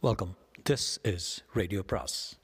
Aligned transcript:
Welcome 0.00 0.36
this 0.70 1.14
is 1.14 1.44
radio 1.52 1.82
பிராஸ் 1.82 2.38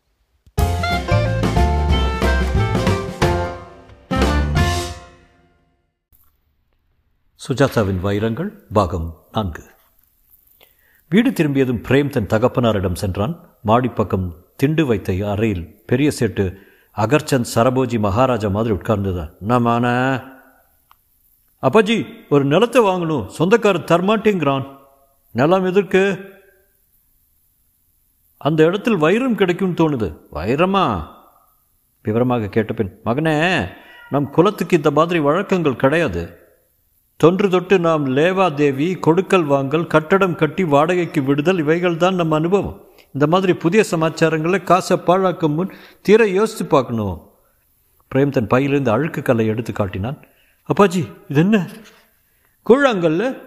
சுஜாதாவின் 7.49 8.01
வைரங்கள் 8.01 8.67
பாகம் 8.73 9.23
நான்கு. 9.33 9.63
வீடு 11.09 11.33
திரும்பியதும் 11.33 11.83
பிரேம் 11.83 12.09
தன் 12.09 12.27
தகப்பனாரிடம் 12.27 12.95
சென்றான். 12.95 13.57
மாடிப்பக்கம் 13.67 14.33
திண்டு 14.57 14.87
வைத்த 14.87 15.13
அறையில் 15.31 15.83
பெரிய 15.87 16.11
சேட்டு 16.19 16.57
அகர்ச்சந்த் 16.97 17.53
சரபோஜி 17.55 17.99
மகாராஜா 17.99 18.49
மாதிரி 18.49 18.75
உட்கார்ந்துதான் 18.75 19.33
நம்மான 19.49 19.87
அப்பாஜி 21.63 22.07
ஒரு 22.29 22.45
நிலத்தை 22.45 22.83
வாங்கணும். 22.83 23.27
சொந்தக்காரர் 23.27 23.85
தரமாட்டேங்கிறான். 23.85 24.79
நிலம் 25.33 25.65
எதற்கு? 25.65 26.33
அந்த 28.45 28.65
இடத்தில் 28.65 28.97
வைரம் 28.97 29.35
கிடைக்கும்னு 29.35 29.79
தோணுது. 29.79 30.17
வைரமா? 30.33 31.07
விவரமாக 32.03 32.47
கேட்டபின் 32.47 32.91
மகனே 33.05 33.69
நம் 34.11 34.31
குலத்துக்கு 34.31 34.77
இந்த 34.77 34.91
மாதிரி 34.91 35.19
வழக்கங்கள் 35.19 35.77
கிடையாது. 35.77 36.39
தொன்று 37.17 37.49
தொட்டு 37.49 37.79
நாம் 37.79 38.17
லேவாதேவி 38.17 38.99
கொடுக்கல் 38.99 39.45
வாங்கல் 39.45 39.87
கட்டடம் 39.87 40.35
கட்டி 40.35 40.65
வாடகைக்கு 40.65 41.23
விடுதல் 41.23 41.59
இவைகள் 41.59 41.97
தான் 41.97 42.15
நம்ம 42.15 42.35
அனுபவம். 42.35 42.85
இந்த 43.13 43.27
மாதிரி 43.27 43.55
புதிய 43.55 43.85
சமாச்சாரங்களை 43.91 44.63
காசை 44.63 44.97
பாழாக்கும் 44.97 45.55
முன் 45.55 45.73
தீர 46.03 46.27
யோசித்து 46.27 46.67
பார்க்கணும். 46.67 47.31
பிரேம் 48.15 48.31
தன் 48.31 48.47
பையிலிருந்து 48.47 48.91
அழுக்கு 48.91 49.23
கல்லை 49.23 49.47
எடுத்து 49.47 49.73
காட்டினான். 49.73 50.19
அப்பாஜி 50.69 51.13
இது 51.29 51.41
என்ன? 51.41 51.67
கூழாங்கல்ல? 52.69 53.39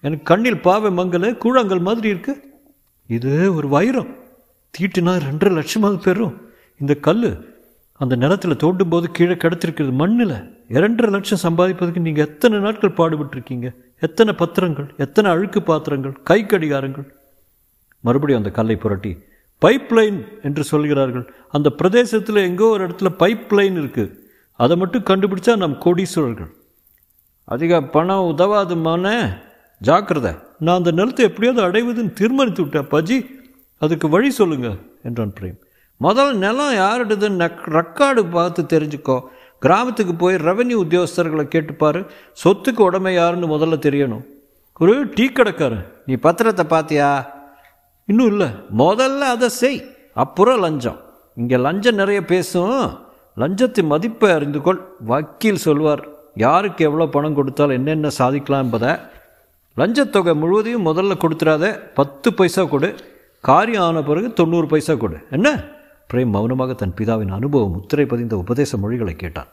எனக்கு 0.00 0.22
கண்ணில் 0.22 0.60
பாவை 0.60 0.96
மங்கல 0.96 1.38
கூழாங்கல் 1.38 1.80
மாதிரி 1.80 2.08
இருக்கு. 2.08 2.52
இது 3.06 3.54
ஒரு 3.54 3.68
வைரம். 3.68 4.22
தீட்டுனா 4.78 5.12
ரெண்டரை 5.26 5.52
லட்சமாக 5.58 5.96
பெறும். 6.06 6.36
இந்த 6.80 6.94
கல் 7.06 7.26
அந்த 8.00 8.14
நிலத்தில் 8.16 8.60
தோண்டும் 8.62 8.92
போது 8.92 9.10
கீழே 9.10 9.34
கிடத்திருக்கிறது 9.34 9.92
மண்ணில். 9.92 10.36
இரண்டரை 10.68 11.10
லட்சம் 11.14 11.42
சம்பாதிப்பதற்கு 11.46 12.06
நீங்கள் 12.06 12.26
எத்தனை 12.26 12.58
நாட்கள் 12.58 12.98
பாடுபட்டிருக்கீங்க? 12.98 13.68
எத்தனை 14.00 14.34
பத்திரங்கள்? 14.38 14.88
எத்தனை 14.96 15.28
அழுக்கு 15.30 15.62
பாத்திரங்கள்? 15.62 16.14
கை 16.30 16.38
கடிகாரங்கள்? 16.44 17.06
மறுபடியும் 18.00 18.42
அந்த 18.42 18.52
கல்லை 18.56 18.76
புரட்டி 18.76 19.12
பைப் 19.62 19.92
லைன் 19.96 20.18
என்று 20.42 20.62
சொல்கிறார்கள். 20.64 21.24
அந்த 21.48 21.68
பிரதேசத்தில் 21.70 22.40
எங்கோ 22.48 22.66
ஒரு 22.66 22.82
இடத்துல 22.86 23.10
பைப் 23.22 23.52
லைன் 23.58 23.76
இருக்குது 23.82 24.12
அதை 24.60 24.74
மட்டும் 24.76 25.06
கண்டுபிடிச்சா 25.10 25.52
நம் 25.56 25.76
கோடீஸ்வரர்கள். 25.84 26.50
அதிக 27.44 27.82
பணம் 27.82 28.28
உதவாதுமான 28.32 29.14
ஜாக்கிரதை. 29.80 30.32
நான் 30.58 30.76
அந்த 30.76 30.92
நிலத்தை 30.98 31.22
எப்படியாவது 31.28 31.62
அடைவதுன்னு 31.66 32.12
தீர்மானித்து 32.12 32.62
விட்டேன் 32.62 32.90
பஜி. 32.94 33.18
அதுக்கு 33.82 34.06
வழி 34.08 34.30
சொல்லுங்க 34.30 34.68
என்றான் 35.02 35.32
பிரேம். 35.38 35.58
முதல் 36.00 36.32
நிலம் 36.36 36.74
யாருடுதுன்னு 36.74 37.48
ரெக்கார்டு 37.78 38.22
பார்த்து 38.30 38.62
தெரிஞ்சுக்கோ. 38.74 39.16
கிராமத்துக்கு 39.58 40.14
போய் 40.22 40.36
ரெவன்யூ 40.48 40.76
உத்தியோகஸ்தர்களை 40.84 41.44
கேட்டுப்பார் 41.54 41.98
சொத்துக்கு 42.42 42.82
உடமை 42.88 43.14
யாருன்னு 43.14 43.46
முதல்ல 43.54 43.76
தெரியணும். 43.86 44.24
ஒரு 44.80 44.94
டீ 45.14 45.26
கடைக்காரன் 45.28 45.86
நீ 46.06 46.14
பத்திரத்தை 46.14 46.64
பார்த்தியா 46.74 47.08
இன்னும் 48.04 48.30
இல்லை. 48.32 48.48
முதல்ல 48.78 49.28
அதை 49.34 49.48
செய். 49.48 49.80
அப்புறம் 50.22 50.60
லஞ்சம். 50.64 50.98
இங்கே 51.36 51.56
லஞ்சம் 51.56 52.00
நிறைய 52.02 52.20
பேசும். 52.24 52.76
லஞ்சத்தின் 53.42 53.90
மதிப்பை 53.92 54.30
அறிந்து 54.30 54.60
கொள். 54.60 54.80
வக்கீல் 55.10 55.64
சொல்வார் 55.66 56.02
யாருக்கு 56.34 56.82
எவ்வளோ 56.84 57.06
பணம் 57.06 57.34
கொடுத்தால் 57.34 57.76
என்னென்ன 57.78 58.10
சாதிக்கலாம் 58.18 58.64
என்பதை. 58.64 58.92
லஞ்சத்தொகை 59.76 60.34
முழுவதையும் 60.42 60.86
முதல்ல 60.86 61.14
கொடுத்துடாத 61.22 61.64
பத்து 61.94 62.28
பைசா 62.34 62.64
கொடு. 62.64 62.90
காரியம் 63.48 63.84
ஆன 63.86 64.02
பிறகு 64.08 64.28
தொண்ணூறு 64.32 64.66
பைசா 64.66 64.94
கொடு. 64.94 65.16
என்ன? 65.36 65.48
பிரேம் 66.10 66.32
மௌனமாக 66.36 66.72
தன் 66.80 66.96
பிதாவின் 66.98 67.34
அனுபவம் 67.38 67.74
முத்திரை 67.76 68.06
பதிந்த 68.12 68.34
உபதேச 68.42 68.76
மொழிகளை 68.82 69.14
கேட்டான். 69.22 69.50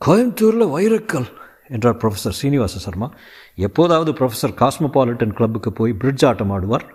கோயம்புத்தூரில் 0.00 0.72
வைரக்கல் 0.74 1.28
என்றார் 1.74 2.00
ப்ரொஃபஸர் 2.02 2.36
சீனிவாச 2.40 2.78
சர்மா. 2.78 3.08
எப்போதாவது 3.66 4.12
ப்ரொஃபஸர் 4.12 4.58
காஸ்மோபாலிட்டன் 4.60 5.36
கிளப்புக்கு 5.38 5.72
போய் 5.72 5.98
பிரிட்ஜ் 6.02 6.24
ஆட்டம் 6.30 6.52
ஆடுவார். 6.56 6.86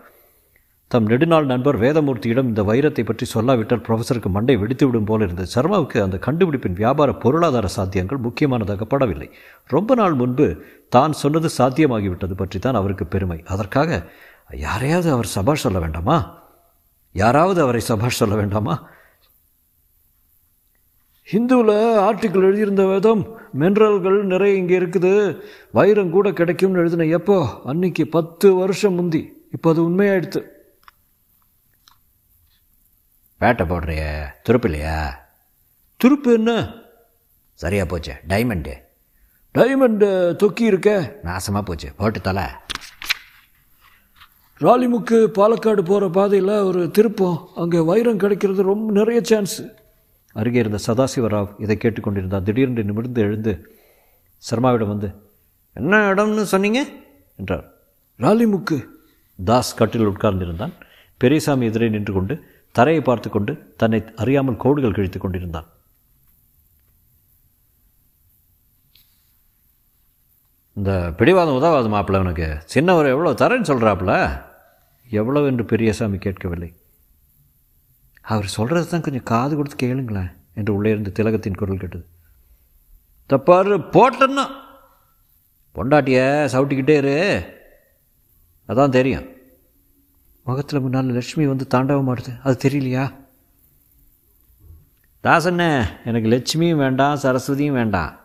தம் 0.91 1.07
நெடுநாள் 1.11 1.49
நண்பர் 1.51 1.77
வேதமூர்த்தியிடம் 1.81 2.47
இந்த 2.51 2.61
வைரத்தை 2.69 3.03
பற்றி 3.05 3.25
சொல்லாவிட்டால் 3.33 3.83
ப்ரொஃபஸருக்கு 3.87 4.29
மண்டை 4.35 4.55
வெடித்துவிடும் 4.57 5.09
போல 5.09 5.23
இருந்தது. 5.23 5.49
சர்மாவுக்கு 5.55 5.97
அந்த 6.05 6.17
கண்டுபிடிப்பின் 6.27 6.79
வியாபார 6.81 7.09
பொருளாதார 7.23 7.67
சாத்தியங்கள் 7.75 8.23
முக்கியமானதாக 8.27 8.87
படவில்லை. 8.93 9.27
ரொம்ப 9.67 9.95
நாள் 9.95 10.13
முன்பு 10.13 10.47
தான் 10.95 11.13
சொன்னது 11.23 11.49
சாத்தியமாகிவிட்டது 11.57 12.37
பற்றி 12.41 12.59
தான் 12.59 12.79
அவருக்கு 12.81 13.07
பெருமை. 13.15 13.39
அதற்காக 13.53 13.99
யாரையாவது 14.51 15.11
அவர் 15.11 15.25
சபாஷ் 15.25 15.61
சொல்ல 15.61 15.79
வேண்டாமா? 15.79 16.43
யாராவது 17.11 17.61
அவரை 17.61 17.81
சபாஷ் 17.81 18.15
சொல்ல 18.15 18.35
வேண்டாமா? 18.35 18.89
ஹிந்துவில் 21.31 21.75
ஆர்டிக்கிள் 22.07 22.43
எழுதியிருந்த 22.43 22.85
வேதம் 22.85 23.39
மினரல்கள் 23.59 24.21
நிறைய 24.21 24.55
இங்கே 24.55 24.79
இருக்குது 24.79 25.41
வைரம் 25.71 26.09
கூட 26.09 26.31
கிடைக்கும்னு 26.31 26.79
எழுதின 26.79 27.05
எப்போ? 27.05 27.61
அன்னைக்கு 27.65 28.07
பத்து 28.07 28.53
வருஷம் 28.53 28.93
முந்தி. 28.93 29.47
இப்போ 29.51 29.69
அது 29.69 29.89
உண்மையாயிடுத்து. 29.89 30.43
வேட்டை 33.37 33.65
போடுறிய 33.67 34.25
துருப்பு 34.49 34.63
இல்லையா? 34.63 35.19
துருப்பு 36.03 36.33
என்ன? 36.33 36.73
சரியாக 37.53 37.89
போச்சு 37.89 38.13
டைமண்டு 38.27 38.73
டைமண்டு 39.53 40.35
தொக்கி 40.35 40.61
இருக்க 40.61 41.19
நாசமாக 41.23 41.61
போச்சு 41.61 41.93
போட்டு 41.93 42.21
தலை. 42.21 42.43
ராலிமுக்கு 44.61 45.17
பாலக்காடு 45.37 45.81
போகிற 45.89 46.09
பாதையில் 46.09 46.53
ஒரு 46.69 46.91
திருப்பம். 46.91 47.37
அங்கே 47.55 47.79
வைரம் 47.89 48.17
கிடைக்கிறது 48.17 48.61
ரொம்ப 48.63 48.91
நிறைய 48.91 49.19
சான்ஸ் 49.23 49.57
அருகே 50.35 50.59
இருந்த 50.59 50.79
சதாசிவராவ் 50.87 51.51
இதை 51.57 51.75
கேட்டுக்கொண்டிருந்தார். 51.83 52.43
திடீரென்று 52.47 52.83
நிமிர்ந்து 52.83 53.21
எழுந்து 53.21 53.53
சர்மாவிடம் 54.43 54.91
வந்து 54.93 55.09
என்ன 55.73 56.01
இடம்னு 56.13 56.43
சொன்னீங்க? 56.53 56.79
என்றார். 57.35 57.65
ராலிமுக்கு 58.19 58.77
தாஸ் 59.39 59.77
கட்டில் 59.79 60.09
உட்கார்ந்திருந்தான். 60.09 60.73
பெரியசாமி 61.17 61.65
எதிரே 61.65 61.89
நின்று 61.89 62.13
கொண்டு 62.13 62.35
தரையை 62.75 63.01
பார்த்து 63.03 63.29
கொண்டு 63.29 63.53
தன்னை 63.77 63.99
அறியாமல் 64.15 64.61
கோடுகள் 64.63 64.97
கிழித்து 64.97 65.19
கொண்டிருந்தான். 65.19 65.67
இந்த 70.77 70.91
பிடிவாதம் 71.17 71.57
உதவாது 71.61 71.89
மாப்பிள்ள 71.95 72.23
உனக்கு. 72.25 72.49
சின்னவர் 72.73 73.11
எவ்வளோ 73.15 73.31
தரேன்னு 73.41 73.71
சொல்கிறாப்புல 73.71 74.13
எவ்வளவு 75.09 75.45
என்று 75.45 75.65
பெரியசாமி 75.65 76.17
கேட்கவில்லை. 76.17 76.73
அவர் 78.21 78.45
சொல்கிறது 78.45 78.87
தான் 78.87 79.01
கொஞ்சம் 79.01 79.23
காது 79.23 79.55
கொடுத்து 79.55 79.87
கேளுங்களேன் 79.87 80.33
என்று 80.53 80.73
உள்ளே 80.73 80.89
இருந்து 80.89 81.11
திலகத்தின் 81.11 81.55
குரல் 81.55 81.77
கேட்டது. 81.77 82.05
தப்பாரு 83.29 83.77
போட்டன்னா. 83.77 84.45
பொண்டாட்டிய 85.75 86.45
சவுட்டிக்கிட்டே 86.45 86.97
இரு. 86.97 87.43
அதான் 88.67 88.89
தெரியும். 88.89 89.27
முகத்தில் 90.43 90.79
முன்னால் 90.79 91.05
லட்சுமி 91.05 91.47
வந்து 91.47 91.67
தாண்டவம் 91.67 92.07
ஆடுது 92.07 92.41
அது 92.41 92.69
தெரியலையா? 92.69 93.13
தாசண்ணே 95.23 95.87
எனக்கு 96.05 96.29
லட்சுமியும் 96.29 96.75
வேண்டாம் 96.75 97.17
சரஸ்வதியும் 97.17 97.71
வேண்டாம். 97.71 98.19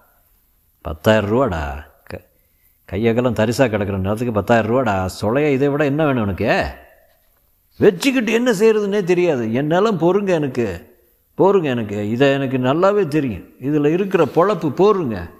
பத்தாயிரம் 0.80 1.30
ரூபாடா. 1.30 1.92
கையகலம் 2.92 3.32
தரிசாக 3.32 3.68
கிடக்கிற 3.68 3.98
நேரத்துக்கு 3.98 4.32
பத்தாயிரம் 4.32 4.70
ரூபாடா. 4.70 5.08
சொலைய 5.20 5.50
இதை 5.50 5.68
விட 5.68 5.84
என்ன 5.84 6.04
வேணும் 6.04 6.22
உனக்கு? 6.22 6.64
வச்சுக்கிட்டு 7.78 8.32
என்ன 8.32 8.52
செய்கிறதுனே 8.52 9.04
தெரியாது. 9.04 9.46
என்னெல்லாம் 9.46 9.98
பொறுங்க 9.98 10.28
எனக்கு. 10.28 10.96
போருங்க 11.38 11.62
எனக்கு. 11.62 12.10
இதை 12.10 12.32
எனக்கு 12.32 12.58
நல்லாவே 12.58 13.08
தெரியும். 13.08 13.44
இதில் 13.60 13.84
இருக்கிற 13.84 14.24
பொழப்பு 14.24 14.72
போருங்க. 14.76 15.30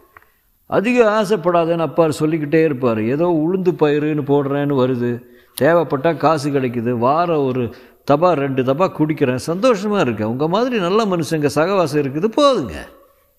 அதிக 0.66 1.22
ஆசைப்படாதேன்னு 1.22 1.86
அப்பார் 1.86 2.10
சொல்லிக்கிட்டே 2.10 2.64
இருப்பார். 2.64 3.02
ஏதோ 3.02 3.26
உளுந்து 3.26 3.68
பயிருன்னு 3.68 4.22
போடுறேன்னு 4.22 4.74
வருது. 4.74 5.22
தேவைப்பட்டால் 5.54 6.16
காசு 6.16 6.50
கிடைக்குது. 6.50 6.90
வாரம் 6.90 7.44
ஒரு 7.44 7.74
தபா 8.04 8.32
ரெண்டு 8.32 8.64
தபா 8.64 8.90
குடிக்கிறேன். 8.98 9.34
சந்தோஷமாக 9.34 10.00
இருக்கேன். 10.00 10.26
உங்கள் 10.26 10.48
மாதிரி 10.48 10.78
நல்ல 10.78 11.04
மனுஷங்க 11.04 11.46
சகவாசம் 11.54 12.02
இருக்குது. 12.02 12.28
போதுங்க. 12.36 12.74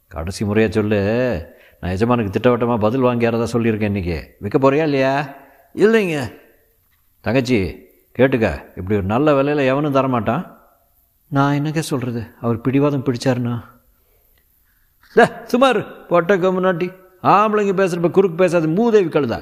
கடைசி 0.07 0.45
முறையாக 0.45 0.73
சொல்லு. 0.73 1.54
நான் 1.79 1.91
எஜமானுக்கு 1.91 2.33
திட்டவட்டமாக 2.35 2.83
பதில் 2.85 3.05
வாங்கியாரதா 3.07 3.47
சொல்லியிருக்கேன் 3.53 3.91
இன்றைக்கி 3.93 4.17
விற்க 4.39 4.57
போறியா 4.59 4.85
இல்லையா? 4.89 5.13
இல்லைங்க. 5.83 6.17
தங்கச்சி 7.25 7.57
கேட்டுக்க. 8.17 8.49
இப்படி 8.77 8.95
ஒரு 8.99 9.07
நல்ல 9.13 9.33
விலையில் 9.35 9.69
எவனும் 9.71 9.95
தரமாட்டான்? 9.97 10.43
நான் 11.27 11.53
என்னங்க 11.53 11.81
சொல்கிறது 11.81 12.21
அவர் 12.41 12.61
பிடிவாதம் 12.61 13.05
பிடிச்சாருண்ணா 13.07 13.55
சுமார் 15.51 15.79
பொட்ட 16.07 16.37
கம்முனாட்டி 16.37 16.87
ஆம்பளைங்க 17.33 17.73
பேசுகிறப்ப 17.81 18.09
குறுக்கு 18.11 18.37
பேசாது 18.37 18.67
மூதேவி 18.67 19.09
கழுதா 19.09 19.39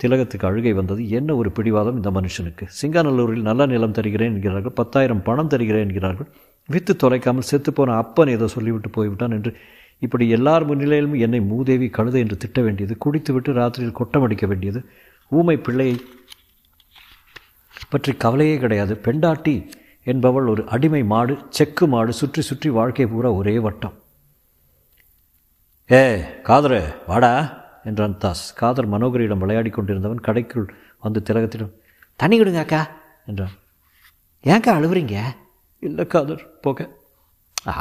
திலகத்துக்கு 0.00 0.46
அழுகை 0.48 0.72
வந்தது 0.72 1.02
என்ன 1.18 1.34
ஒரு 1.40 1.50
பிடிவாதம் 1.56 1.96
இந்த 1.96 2.10
மனுஷனுக்கு? 2.10 2.64
சிங்காநல்லூரில் 2.82 3.48
நல்ல 3.48 3.66
நிலம் 3.66 3.96
தருகிறேன் 3.98 4.32
என்கிறார்கள் 4.34 4.72
பத்தாயிரம் 4.72 5.22
பணம் 5.22 5.50
தருகிறேன் 5.52 5.84
என்கிறார்கள். 5.86 6.28
வித்து 6.68 6.92
தொலைக்காமல் 6.96 7.48
செத்துப்போன 7.50 7.96
அப்பன் 8.02 8.32
ஏதோ 8.36 8.46
சொல்லிவிட்டு 8.46 8.90
போய்விட்டான் 8.90 9.36
என்று 9.38 9.52
இப்படி 10.02 10.28
எல்லார் 10.28 10.64
முன்னிலையிலும் 10.68 11.16
என்னை 11.18 11.40
மூதேவி 11.40 11.88
கழுதை 11.96 12.20
என்று 12.20 12.36
திட்ட 12.36 12.60
வேண்டியது 12.60 12.94
குடித்துவிட்டு 13.04 13.52
ராத்திரியில் 13.52 13.98
கொட்டமடிக்க 13.98 14.46
வேண்டியது. 14.46 14.80
ஊமை 15.32 15.56
பிள்ளையை 15.56 15.96
பற்றி 17.90 18.12
கவலையே 18.12 18.56
கிடையாது. 18.58 18.94
பெண்டாட்டி 18.96 19.54
என்பவள் 20.06 20.46
ஒரு 20.46 20.62
அடிமை 20.66 21.02
மாடு 21.04 21.34
செக்கு 21.48 21.86
மாடு 21.86 22.12
சுற்றி 22.12 22.42
சுற்றி 22.42 22.68
வாழ்க்கை 22.70 23.06
பூரா 23.06 23.30
ஒரே 23.32 23.54
வட்டம். 23.58 23.96
ஏ 25.90 26.02
காதரு 26.48 26.80
வாடா 27.06 27.32
என்றான் 27.84 28.18
தாஸ். 28.18 28.44
காதர் 28.54 28.88
மனோகரியிடம் 28.92 29.42
விளையாடி 29.44 29.70
கொண்டிருந்தவன் 29.70 30.26
கடைக்குள் 30.26 30.66
வந்து 31.00 31.20
திலகத்திடம் 31.28 31.74
தண்ணி 32.16 32.38
கொடுங்க 32.38 32.58
அக்கா 32.58 32.80
என்றான். 33.26 33.54
ஏன்க்கா 34.44 34.72
அழுவுறீங்க? 34.78 35.18
இல்லை 35.82 36.06
காதர் 36.06 36.44
போக. 36.60 36.88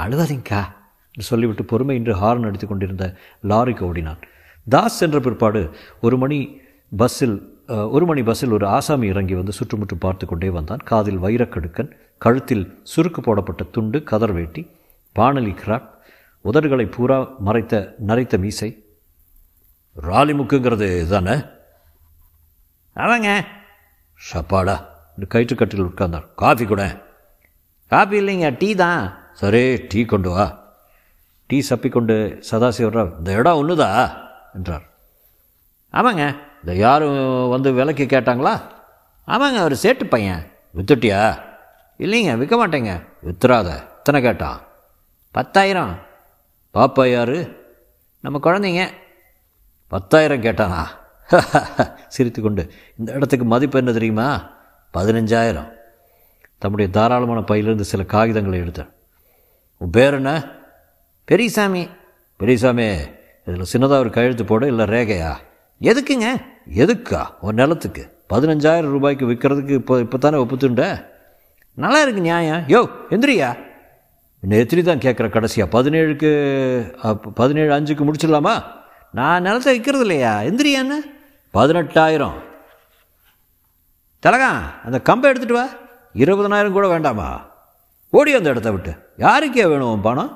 அழுவாதீங்கக்கா. 0.04 0.62
என்று 1.12 1.28
சொல்லிவிட்டு 1.30 1.64
பொறுமை 1.66 1.96
இன்று 2.00 2.14
ஹார்ன் 2.22 2.48
அடித்து 2.48 2.68
கொண்டிருந்த 2.68 3.16
லாரிக்கு 3.52 3.80
ஓடினான். 3.80 4.22
தாஸ் 4.68 4.98
சென்ற 5.02 5.20
பிற்பாடு 5.20 5.70
ஒரு 6.02 6.18
மணி 6.18 6.62
பஸ்ஸில் 7.02 7.38
ஒரு 7.68 8.06
மணி 8.06 8.24
பஸ்ஸில் 8.24 8.52
ஒரு 8.52 8.68
ஆசாமி 8.68 9.08
இறங்கி 9.08 9.34
வந்து 9.40 9.52
சுற்றுமுற்றும் 9.52 10.04
பார்த்து 10.06 10.26
கொண்டே 10.28 10.50
வந்தான். 10.50 10.84
காதில் 10.84 11.20
வைரக்கடுக்கன் 11.20 11.92
கழுத்தில் 12.18 12.84
சுருக்கு 12.96 13.22
போடப்பட்ட 13.22 13.64
துண்டு 13.64 14.04
கதர் 14.04 14.32
வேட்டி 14.32 14.62
பானலி 15.16 15.54
கிராப் 15.62 15.88
உதடுகளை 16.46 16.86
பூரா 16.92 17.20
மறைத்த 17.40 17.96
நரைத்த 18.08 18.38
மீசை. 18.38 18.70
ராலி 19.96 20.34
முக்குங்கிறது 20.40 21.08
தானே 21.08 21.36
ஆமாங்க. 22.96 23.30
ஷப்பாடா 24.20 24.76
இந்த 25.16 25.26
கயிற்றுக்கட்டில் 25.34 25.88
உட்கார்ந்தார். 25.90 26.26
காஃபி 26.36 26.66
கூட. 26.66 26.84
காப்பி 27.88 28.16
இல்லைங்க 28.22 28.56
டீ 28.60 28.76
தான். 28.76 29.04
சரி 29.34 29.62
டீ 29.90 30.06
கொண்டு 30.06 30.30
வா. 30.30 30.59
டீ 31.50 31.62
சப்பிக்கொண்டு 31.62 32.44
சதாசிவராவ் 32.52 33.18
இந்த 33.18 33.32
இடம் 33.32 33.68
ஒன்றுதா 33.68 34.18
என்றார். 34.54 34.82
ஆமாங்க. 35.94 36.40
இந்த 36.60 36.76
யாரும் 36.76 37.50
வந்து 37.50 37.72
விலைக்கு 37.72 38.06
கேட்டாங்களா? 38.06 38.62
ஆமாங்க 39.28 39.62
ஒரு 39.62 39.78
சேட்டு 39.82 40.04
பையன். 40.04 40.52
வித்துட்டியா? 40.76 41.40
இல்லைங்க 41.98 42.38
விற்க 42.38 42.68
மாட்டேங்க. 42.68 43.04
வித்துறாத. 43.26 43.88
எத்தனை 43.98 44.22
கேட்டான்? 44.22 44.62
பத்தாயிரம். 45.32 45.98
பாப்பா 46.74 47.12
யாரு? 47.12 47.68
நம்ம 48.20 48.40
குழந்தைங்க. 48.44 48.90
பத்தாயிரம் 49.88 50.42
கேட்டானா? 50.42 50.86
சிரித்து 52.08 52.42
கொண்டு 52.42 52.72
இந்த 52.98 53.12
இடத்துக்கு 53.12 53.46
மதிப்பு 53.46 53.78
என்ன 53.78 53.92
தெரியுமா? 53.92 54.50
பதினஞ்சாயிரம். 54.94 55.72
தம்முடைய 56.58 56.92
தாராளமான 56.92 57.42
பையிலிருந்து 57.42 57.84
சில 57.84 58.04
காகிதங்களை 58.04 58.54
எடுத்தார் 58.54 58.90
உன் 59.78 59.90
பேர் 59.90 60.14
என்ன? 60.14 60.58
பெரியசாமி 61.30 61.82
பெரியசாமி 62.38 62.86
இதில் 63.48 63.70
சின்னதாக 63.72 64.04
ஒரு 64.04 64.10
கையெழுத்து 64.10 64.46
போட 64.46 64.68
இல்லை 64.68 64.86
ரேகையா? 64.86 65.32
எதுக்குங்க? 65.82 66.30
எதுக்கா? 66.84 67.20
ஒரு 67.42 67.54
நிலத்துக்கு. 67.54 68.04
பதினஞ்சாயிரம் 68.34 68.94
ரூபாய்க்கு 68.96 69.26
விற்கிறதுக்கு 69.32 69.76
இப்போ 69.82 70.00
இப்போ 70.00 70.18
தானே 70.18 70.38
ஒப்புத்துண்ட? 70.44 70.86
நல்லா 71.74 72.02
இருக்கு 72.02 72.22
நியாயம். 72.22 72.64
யோ 72.68 72.82
எந்திரியா? 73.10 73.50
இன்னும் 74.42 74.60
எத்தனை 74.64 74.84
தான் 74.84 75.04
கேட்குற 75.06 75.30
கடைசியாக 75.30 75.70
பதினேழுக்கு 75.76 76.32
பதினேழு 77.42 77.72
அஞ்சுக்கு 77.78 78.10
முடிச்சிடலாமா? 78.10 78.56
நான் 79.12 79.42
நிலத்தை 79.42 79.80
விற்கிறது 79.80 80.06
இல்லையா? 80.08 80.34
எந்திரியான்னு 80.50 81.00
பதினெட்டாயிரம். 81.54 82.38
தலகா 84.26 84.52
அந்த 84.86 85.00
கம்பை 85.12 85.32
எடுத்துகிட்டு 85.32 85.60
வா. 85.62 85.68
இருபதனாயிரம் 86.14 86.78
கூட 86.80 86.88
வேண்டாமா? 86.88 87.32
ஓடி 88.10 88.34
அந்த 88.34 88.50
இடத்த 88.50 88.72
விட்டு. 88.72 88.94
யாருக்கே 89.26 89.68
வேணும் 89.74 90.02
பணம்? 90.02 90.34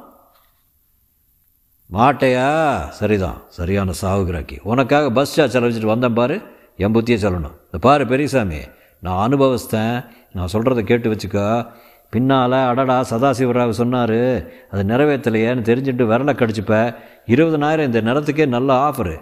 மாட்டையா? 1.92 2.88
சரிதான். 2.90 3.42
சரியான 3.48 3.92
சாவுகிராக்கி 4.02 4.58
உனக்காக 4.64 5.12
பஸ் 5.12 5.32
சார்ஜ் 5.32 5.58
செலவிச்சுட்டு 5.58 5.86
வந்தேன் 5.86 6.14
பாரு. 6.14 6.42
என் 6.78 6.94
புத்தியே 6.94 7.22
சொல்லணும். 7.26 7.56
இந்த 7.66 7.80
பாரு 7.80 8.08
பெரியசாமி. 8.08 8.60
நான் 9.00 9.30
அனுபவஸ்தேன் 9.30 10.06
நான் 10.34 10.50
சொல்கிறத 10.54 10.82
கேட்டு 10.82 11.12
வச்சுக்கோ. 11.12 11.68
பின்னால் 12.10 12.52
அடடா 12.52 13.06
சதாசிவராவ் 13.10 13.70
சொன்னார். 13.70 14.48
அது 14.72 14.84
நிறைவேற்றலையேன்னு 14.84 15.62
தெரிஞ்சுட்டு 15.62 16.06
விரலை 16.06 16.34
கடிச்சுப்ப. 16.34 16.96
இருபதனாயிரம் 17.26 17.86
இந்த 17.86 18.02
நிறத்துக்கே 18.02 18.46
நல்ல 18.46 18.90
ஆஃபரு 18.90 19.20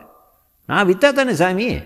நான் 0.66 0.88
விற்றா 0.88 1.12
தானே 1.12 1.34
சாமி? 1.34 1.80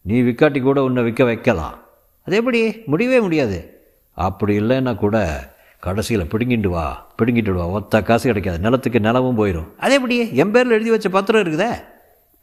நீ 0.00 0.22
விற்காட்டி 0.22 0.62
கூட 0.62 0.82
உன்னை 0.82 1.02
விற்க 1.02 1.24
வைக்கலாம். 1.24 1.78
அது 2.26 2.36
எப்படி? 2.36 2.82
முடியவே 2.86 3.20
முடியாது. 3.20 3.84
அப்படி 4.12 4.58
இல்லைன்னா 4.58 4.94
கூட 4.94 5.44
கடைசியில் 5.80 6.24
பிடுங்கிட்டு 6.24 6.68
வா 6.68 7.06
பிடுங்கிட்டு 7.18 7.50
வா. 7.50 7.66
ஒத்த 7.66 8.02
காசு 8.02 8.24
கிடைக்காது. 8.24 8.58
நிலத்துக்கு 8.58 9.00
நிலமும் 9.00 9.38
போயிடும் 9.38 9.76
அதே 9.78 9.94
எப்படி? 9.94 10.34
என் 10.34 10.50
பேரில் 10.50 10.70
எழுதி 10.70 10.90
வச்ச 10.90 11.08
பத்திரம் 11.08 11.42
இருக்குதே. 11.42 11.82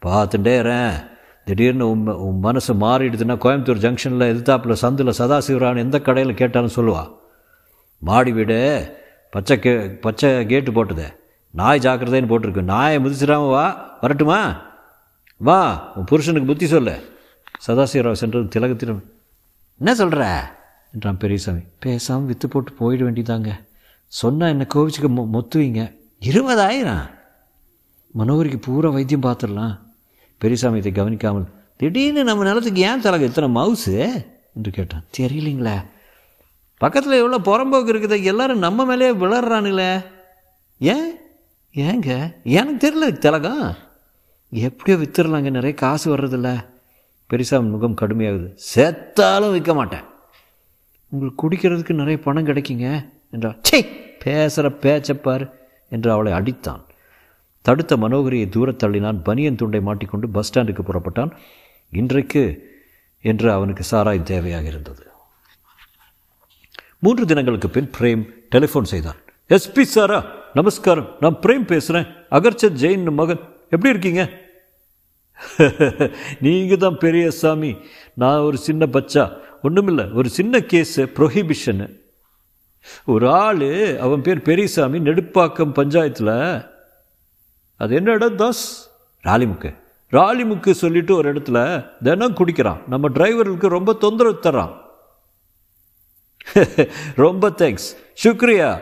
பார்த்துட்டே 0.06 0.94
திடீர்னு 1.46 1.90
உன் 1.90 2.08
உன் 2.08 2.40
மனசு 2.40 2.74
மாறிடுதுன்னா 2.74 3.36
கோயம்புத்தூர் 3.36 3.80
ஜங்ஷனில் 3.80 4.32
எதிர்த்தாப்பில் 4.34 4.76
சந்தில் 4.82 5.14
சதாசிவரான் 5.18 5.78
எந்த 5.78 6.00
கடையில் 6.00 6.34
கேட்டாலும் 6.34 6.70
சொல்லுவா. 6.76 7.16
மாடி 7.98 8.32
வீடு 8.32 8.92
பச்சை 9.30 9.60
கே 9.60 9.90
பச்சை 9.90 10.46
கேட்டு 10.46 10.72
போட்டுதே. 10.72 11.16
நாய் 11.52 11.80
ஜாக்கிரதைன்னு 11.80 12.28
போட்டிருக்கு. 12.28 12.62
நாயை 12.62 13.00
முதிச்சிடாம 13.00 13.50
வா. 13.50 13.98
வரட்டுமா? 14.02 14.62
வா. 15.38 15.92
உன் 15.96 16.04
புருஷனுக்கு 16.04 16.48
புத்தி 16.48 16.68
சொல்லு. 16.68 17.18
சதாசிவராவ் 17.68 18.12
சென்றது 18.12 18.60
திலகத்திடம். 18.60 19.02
என்ன 19.78 19.96
சொல்கிற 19.96 20.56
என்றான் 20.94 21.18
பெரியசாமி. 21.18 21.60
பேசாமல் 21.80 22.26
விற்று 22.26 22.48
போட்டு 22.48 22.72
போயிட 22.72 22.96
வேண்டியதாங்க. 22.96 23.50
சொன்னால் 24.08 24.50
என்ன 24.50 24.68
கோவிச்சுக்க 24.74 25.08
மொ 25.08 25.26
மொத்துவீங்க. 25.34 25.96
இருபதாயிரம்? 26.20 27.10
மனோகரிக்கு 28.18 28.62
பூரா 28.62 28.90
வைத்தியம் 28.90 29.24
பார்த்துடலாம். 29.24 29.80
பெரியசாமி 30.38 30.78
இதை 30.78 30.92
கவனிக்காமல் 30.92 31.48
திடீர்னு 31.78 32.24
நம்ம 32.24 32.44
நிலத்துக்கு 32.44 32.82
ஏன் 32.82 33.02
தலக 33.02 33.22
இத்தனை 33.22 33.62
மவுசு? 33.62 34.26
என்று 34.56 34.72
கேட்டான். 34.72 35.04
தெரியலிங்களே. 35.18 35.86
பக்கத்தில் 36.78 37.12
எவ்வளோ 37.12 37.38
புறம்போக்கு 37.38 37.88
இருக்குது? 37.88 38.24
எல்லாரும் 38.24 38.58
நம்ம 38.58 38.86
மேலே 38.86 39.12
விளறானுங்களே 39.12 40.06
ஏன்? 40.80 41.14
ஏங்க? 41.74 42.36
எனக்கு 42.44 42.78
தெரியல 42.78 43.18
திலகம் 43.18 43.74
எப்படியோ 44.50 44.98
வித்துடலாங்க. 44.98 45.50
நிறைய 45.50 45.74
காசு 45.74 46.18
வர்றதில்ல. 46.18 46.66
பெரிசா 47.30 47.70
முகம் 47.70 47.96
கடுமையாகுது. 48.02 48.58
செத்தாலும் 48.76 49.52
விற்க 49.52 49.74
மாட்டேன். 49.74 50.04
உங்களுக்கு 51.10 51.50
குடிக்கிறதுக்கு 51.50 51.94
நிறைய 51.94 52.20
பணம் 52.20 52.46
கிடைக்குங்க 52.46 53.10
என்றார் 53.32 53.58
சே 53.62 54.06
பேசுகிற 54.24 54.76
பேச்சப்பார் 54.82 55.52
என்று 55.90 56.12
அவளை 56.12 56.34
அடித்தான். 56.34 56.82
தடுத்த 57.62 57.98
மனோகரியை 57.98 58.50
தூரத் 58.50 58.84
தள்ளினான். 58.84 59.24
பனியன் 59.24 59.56
துண்டை 59.56 59.82
மாட்டிக்கொண்டு 59.82 60.30
பஸ் 60.30 60.60
ஸ்டாண்டுக்கு 60.60 60.80
புறப்பட்டான். 60.82 61.32
இன்றைக்கு 61.92 62.76
என்று 63.22 63.52
அவனுக்கு 63.52 63.84
சாராய் 63.92 64.24
தேவையாக 64.24 64.64
இருந்தது. 64.64 65.08
மூன்று 67.00 67.26
தினங்களுக்கு 67.26 67.70
பின் 67.70 67.90
பிரேம் 68.00 68.30
டெலிஃபோன் 68.56 68.84
செய்தான். 68.84 69.16
எஸ்பி 69.50 69.82
சாரா 69.82 70.26
நமஸ்காரம். 70.54 71.16
நான் 71.20 71.36
பிரேம் 71.36 71.66
பேசுகிறேன் 71.66 72.12
அகர்ச்சத் 72.32 72.86
ஜெயின் 72.86 73.12
மகன். 73.12 73.40
எப்படி 73.64 73.90
இருக்கீங்க? 73.90 74.30
நீங்கள் 76.42 76.78
தான் 76.78 76.98
பெரிய 76.98 77.32
சாமி. 77.32 77.78
நான் 78.14 78.40
ஒரு 78.40 78.58
சின்ன 78.58 78.86
பச்சா. 78.86 79.46
ஒன்றுமில்லை 79.68 80.12
ஒரு 80.12 80.30
சின்ன 80.30 80.58
கேஸு 80.58 80.96
ப்ரொஹிபிஷனு 80.96 82.00
ஒரு 83.06 83.32
ஆள் 83.32 84.00
அவன் 84.00 84.22
பேர் 84.22 84.42
பெரியசாமி 84.42 85.00
நெடுப்பாக்கம் 85.00 85.74
பஞ்சாயத்தில் 85.74 86.68
அது 87.78 87.96
என்ன 87.96 88.12
இடம்? 88.12 88.36
தாஸ்? 88.36 88.90
ராலிமுக்கு. 89.24 89.76
ராலிமுக்கு 90.12 90.72
சொல்லிட்டு 90.72 91.16
ஒரு 91.16 91.34
இடத்துல 91.34 91.88
தினம் 92.04 92.34
குடிக்கிறான். 92.34 92.82
நம்ம 92.88 93.10
டிரைவர்களுக்கு 93.10 93.68
ரொம்ப 93.68 93.94
தொந்தரவு 93.94 94.40
தர்றான். 94.42 94.76
ரொம்ப 97.16 97.50
தேங்க்ஸ் 97.50 97.96
சுக்ரியா. 98.24 98.82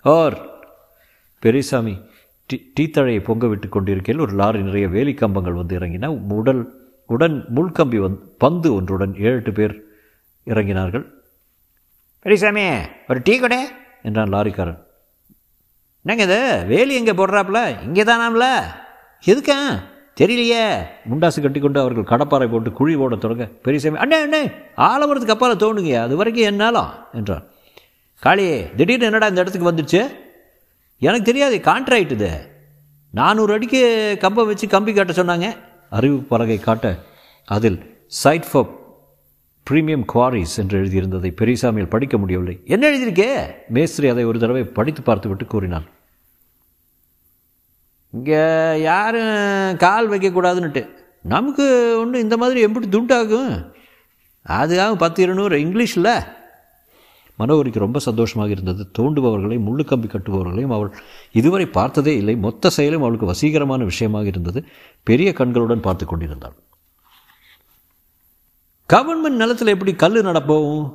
ஆர். 0.00 0.46
பெரியசாமி 1.40 2.00
டீ 2.46 2.60
டீத்தழையை 2.80 3.24
பொங்க 3.24 3.46
விட்டு 3.46 3.68
கொண்டிருக்கையில் 3.68 4.24
ஒரு 4.24 4.32
லாரி 4.32 4.62
நிறைய 4.62 4.88
வேலி 4.88 5.14
கம்பங்கள் 5.14 5.52
வந்து 5.52 5.78
இறங்கின. 5.78 6.32
உடல் 6.32 6.82
உடன் 7.06 7.44
முள்கம்பி 7.54 7.98
வந் 7.98 8.16
பந்து 8.38 8.74
ஒன்றுடன் 8.74 9.14
ஏழு 9.18 9.34
எட்டு 9.34 9.52
பேர் 9.52 9.83
இறங்கினார்கள். 10.46 11.04
பெரியசாமி 12.20 12.64
ஒரு 13.08 13.20
டீ 13.24 13.38
கடை. 13.38 13.58
என்றான் 14.02 14.32
லாரிக்காரன். 14.32 14.82
என்னங்க 16.02 16.34
இது? 16.34 16.64
வேலி 16.66 16.94
எங்கே 16.94 17.12
போடுறாப்புல? 17.12 17.82
இங்கே 17.82 18.02
தானாம்ல? 18.02 18.64
எதுக்கா? 19.26 19.82
தெரியலையே. 20.20 20.86
முண்டாசு 21.10 21.40
கட்டிக்கொண்டு 21.42 21.80
அவர்கள் 21.80 22.18
கடப்பாறை 22.18 22.50
போட்டு 22.50 22.72
குழி 22.72 22.96
போட 22.96 23.16
தொடங்க 23.16 23.44
பெரியசாமி 23.44 23.96
அண்ணே 23.96 24.18
அண்ணே 24.26 24.52
ஆலமரத்துக்கு 24.76 25.34
அப்பால 25.34 25.54
தோணுங்க 25.54 26.02
அது 26.02 26.16
வரைக்கும் 26.16 26.44
என்னாலும் 26.44 26.90
என்றான். 27.12 27.44
காளி 28.20 28.74
திடீர்னு 28.74 29.04
என்னடா 29.04 29.26
இந்த 29.26 29.40
இடத்துக்கு 29.40 29.70
வந்துடுச்சு? 29.72 30.14
எனக்கு 30.98 31.24
தெரியாது 31.24 31.60
கான்ட்ராக்ட் 31.64 32.10
இது 32.10 32.48
நானூறு 33.10 33.52
அடிக்கு 33.52 34.16
கம்பை 34.20 34.46
வச்சு 34.46 34.68
கம்பி 34.68 34.92
காட்ட 34.92 35.12
சொன்னாங்க. 35.12 35.56
அறிவு 35.90 36.16
பலகை 36.16 36.58
காட்ட 36.58 36.96
அதில் 37.44 38.06
சைட் 38.06 38.50
ஃபார் 38.50 38.83
பிரீமியம் 39.70 40.04
குவாரிஸ் 40.14 40.56
என்று 40.56 40.76
எழுதியிருந்ததை 40.82 41.30
பெரியசாமியில் 41.40 41.92
படிக்க 41.94 42.18
முடியவில்லை. 42.18 42.60
என்ன 42.64 42.84
எழுதியிருக்கே? 42.88 43.28
மேஸ்திரி 43.68 44.08
அதை 44.08 44.24
ஒரு 44.24 44.38
தடவை 44.38 44.64
படித்து 44.64 45.02
பார்த்துவிட்டு 45.02 45.46
கூறினான் 45.46 45.86
இங்கே 48.10 48.42
யாரும் 48.82 49.76
கால் 49.76 50.10
வைக்கக்கூடாதுன்னுட்டு. 50.10 50.82
நமக்கு 51.22 51.64
ஒன்று 52.00 52.20
இந்த 52.20 52.36
மாதிரி 52.36 52.60
எப்படி 52.60 52.86
துண்டாகும் 52.88 53.52
அதுக்காக 54.48 54.94
பத்து 54.94 55.22
இருநூறு 55.22 55.56
இங்கிலீஷில். 55.58 56.12
மனோகரிக்கு 57.38 57.78
ரொம்ப 57.78 57.98
சந்தோஷமாக 57.98 58.50
இருந்தது. 58.50 58.82
தோண்டுபவர்களையும் 58.98 59.66
முள்ளு 59.68 59.84
கம்பி 59.84 60.08
கட்டுபவர்களையும் 60.08 60.74
அவள் 60.76 60.92
இதுவரை 61.32 61.66
பார்த்ததே 61.66 62.16
இல்லை. 62.16 62.36
மொத்த 62.36 62.70
செயலும் 62.70 63.00
அவளுக்கு 63.00 63.30
வசீகரமான 63.32 63.84
விஷயமாக 63.84 64.26
இருந்தது. 64.26 64.64
பெரிய 65.02 65.32
கண்களுடன் 65.32 65.86
பார்த்து 65.86 66.06
கொண்டிருந்தாள். 66.06 66.54
கவர்மெண்ட் 68.94 69.40
நிலத்தில் 69.42 69.66
எப்படி 69.66 69.94
கல் 69.94 70.24
நடப்போம்? 70.24 70.94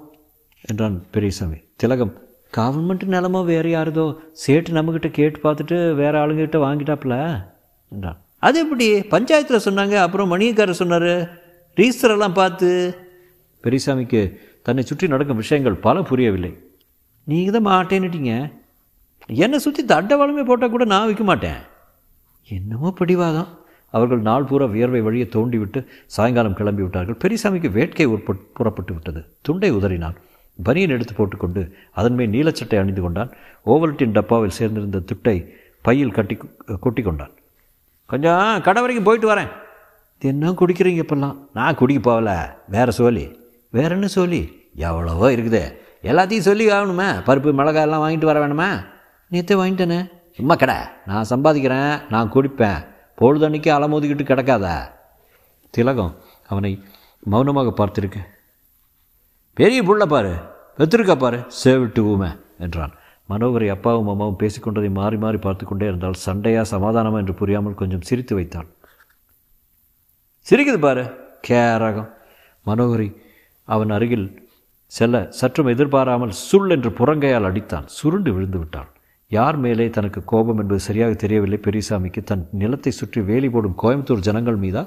என்றான் 0.62 1.06
பெரியசாமி. 1.12 1.56
திலகம் 1.75 2.18
கவர்மெண்ட் 2.58 3.03
நிலமோ 3.06 3.46
வேறு 3.46 3.70
யாருதோ? 3.70 4.15
சேட்டு 4.48 4.70
நம்மக்கிட்ட 4.70 5.12
கேட்டு 5.12 5.39
பார்த்துட்டு 5.39 5.96
வேறு 5.96 6.18
ஆளுங்கிட்ட 6.18 6.58
வாங்கிட்டாப்புல? 6.65 7.46
என்றான். 7.89 8.22
அது 8.39 8.60
எப்படி? 8.60 9.00
பஞ்சாயத்தில் 9.00 9.65
சொன்னாங்க 9.65 9.96
அப்புறம் 9.96 10.36
மணியக்காரர் 10.36 10.72
சொன்னார். 10.72 11.32
ரீஸ்தரெல்லாம் 11.75 12.34
பார்த்து. 12.34 12.98
பெரியசாமிக்கு 13.63 14.38
தன்னை 14.63 14.84
சுற்றி 14.84 15.08
நடக்கும் 15.08 15.38
விஷயங்கள் 15.38 15.74
பல 15.74 16.01
புரியவில்லை. 16.01 16.58
நீங்கள் 17.24 17.62
தான் 17.62 17.68
மாட்டேன்னுட்டீங்க. 17.68 18.51
என்னை 19.27 19.60
சுற்றி 19.60 19.86
தண்டவாளமே 19.86 20.46
போட்டால் 20.46 20.70
கூட 20.70 20.86
நான் 20.86 21.08
விற்க 21.08 21.24
மாட்டேன். 21.24 21.58
என்னமோ 22.48 22.91
பிடிவாதம். 22.91 23.59
அவர்கள் 23.91 24.19
நாள் 24.19 24.43
பூரா 24.43 24.65
வியர்வை 24.65 25.01
வழியை 25.01 25.27
தோண்டிவிட்டு 25.27 25.86
சாயங்காலம் 26.05 26.53
கிளம்பி 26.53 26.81
விட்டார்கள் 26.81 27.17
பெரியசாமிக்கு 27.24 27.72
வேட்கை 27.72 28.08
புறப்பட்டு 28.53 28.93
விட்டது 28.93 29.25
துண்டை 29.41 29.74
உதறினான். 29.74 30.15
பனியன் 30.63 30.89
எடுத்து 30.89 31.13
போட்டுக்கொண்டு 31.13 31.74
அதன்மே 31.96 32.27
நீலச்சட்டை 32.27 32.79
அணிந்து 32.79 33.01
கொண்டான். 33.01 33.31
ஓவல்டின் 33.65 34.12
டப்பாவில் 34.12 34.58
சேர்ந்திருந்த 34.60 35.01
துட்டை 35.05 35.50
பையில் 35.81 36.12
கட்டி 36.12 36.38
கொட்டி 36.79 37.01
கொண்டான் 37.01 37.31
கொஞ்சம் 38.08 38.62
கடை 38.63 38.81
வரைக்கும் 38.81 39.03
போயிட்டு 39.03 39.34
வரேன். 39.34 39.50
என்ன 40.19 40.51
குடிக்கிறீங்க 40.51 41.03
இப்பெல்லாம். 41.03 41.36
நான் 41.53 41.75
குடிக்க 41.75 42.01
போகல. 42.01 42.58
வேறு 42.69 42.91
சோலி 42.91 43.36
வேற 43.69 43.89
என்ன 43.93 44.08
சோழி 44.08 44.69
எவ்வளவோ 44.75 45.31
இருக்குதே. 45.31 45.63
எல்லாத்தையும் 46.03 46.48
சொல்லி 46.48 46.67
ஆகணுமே. 46.67 47.08
பருப்பு 47.25 47.53
மிளகாய் 47.53 47.84
எல்லாம் 47.84 48.10
வாங்கிட்டு 48.10 48.25
வர 48.25 48.48
வேணுமா. 48.48 48.86
நேற்று 49.29 49.65
வாங்கிட்டேனே. 49.65 50.10
சும்மா 50.31 50.55
கடை. 50.55 50.75
நான் 51.05 51.25
சம்பாதிக்கிறேன். 51.29 52.01
நான் 52.10 52.31
குடிப்பேன். 52.31 52.86
பொழுதன்னைக்கு 53.20 53.70
அலமோதிக்கிட்டு 53.78 54.26
கிடக்காதா? 54.28 54.76
திலகம் 55.74 56.14
அவனை 56.52 56.72
மௌனமாக 57.32 57.72
பார்த்திருக்க. 57.80 58.20
பெரிய 59.58 59.80
புள்ள 59.88 60.04
பாரு 60.14 60.34
பெத்திருக்கா 60.78 61.16
பாரு 61.24 61.40
சேவிட்டு 61.62 62.02
ஊமை 62.12 62.30
என்றான். 62.66 62.94
மனோகரை 63.30 63.68
அப்பாவும் 63.74 64.10
அம்மாவும் 64.12 64.38
பேசிக்கொண்டதை 64.42 64.90
மாறி 65.00 65.18
மாறி 65.24 65.40
பார்த்து 65.46 65.64
கொண்டே 65.66 65.88
இருந்தால் 65.90 66.22
சண்டையா 66.26 66.62
சமாதானமா 66.72 67.18
என்று 67.24 67.34
புரியாமல் 67.42 67.80
கொஞ்சம் 67.82 68.06
சிரித்து 68.10 68.34
வைத்தாள் 68.38 68.70
சிரிக்குது 70.48 70.80
பாரு 70.86 71.04
கேரகம் 71.48 72.10
மனோகரி 72.66 73.10
அவன் 73.68 73.92
அருகில் 73.98 74.28
செல்ல 74.92 75.16
சற்றும் 75.40 75.72
எதிர்பாராமல் 75.74 76.34
சுள் 76.48 76.72
என்று 76.76 76.90
புறங்கையால் 77.00 77.48
அடித்தான். 77.50 77.88
சுருண்டு 77.98 78.32
விழுந்து 78.36 78.60
விட்டாள் 78.62 78.90
யார் 79.31 79.57
மேலே 79.63 79.86
தனக்கு 79.95 80.19
கோபம் 80.31 80.59
என்பது 80.62 80.81
சரியாக 80.86 81.13
தெரியவில்லை. 81.24 81.57
பெரியசாமிக்கு 81.65 82.21
தன் 82.29 82.45
நிலத்தை 82.62 82.91
சுற்றி 83.00 83.19
வேலி 83.27 83.50
போடும் 83.53 83.75
கோயம்புத்தூர் 83.81 84.25
ஜனங்கள் 84.27 84.57
மீதா 84.63 84.83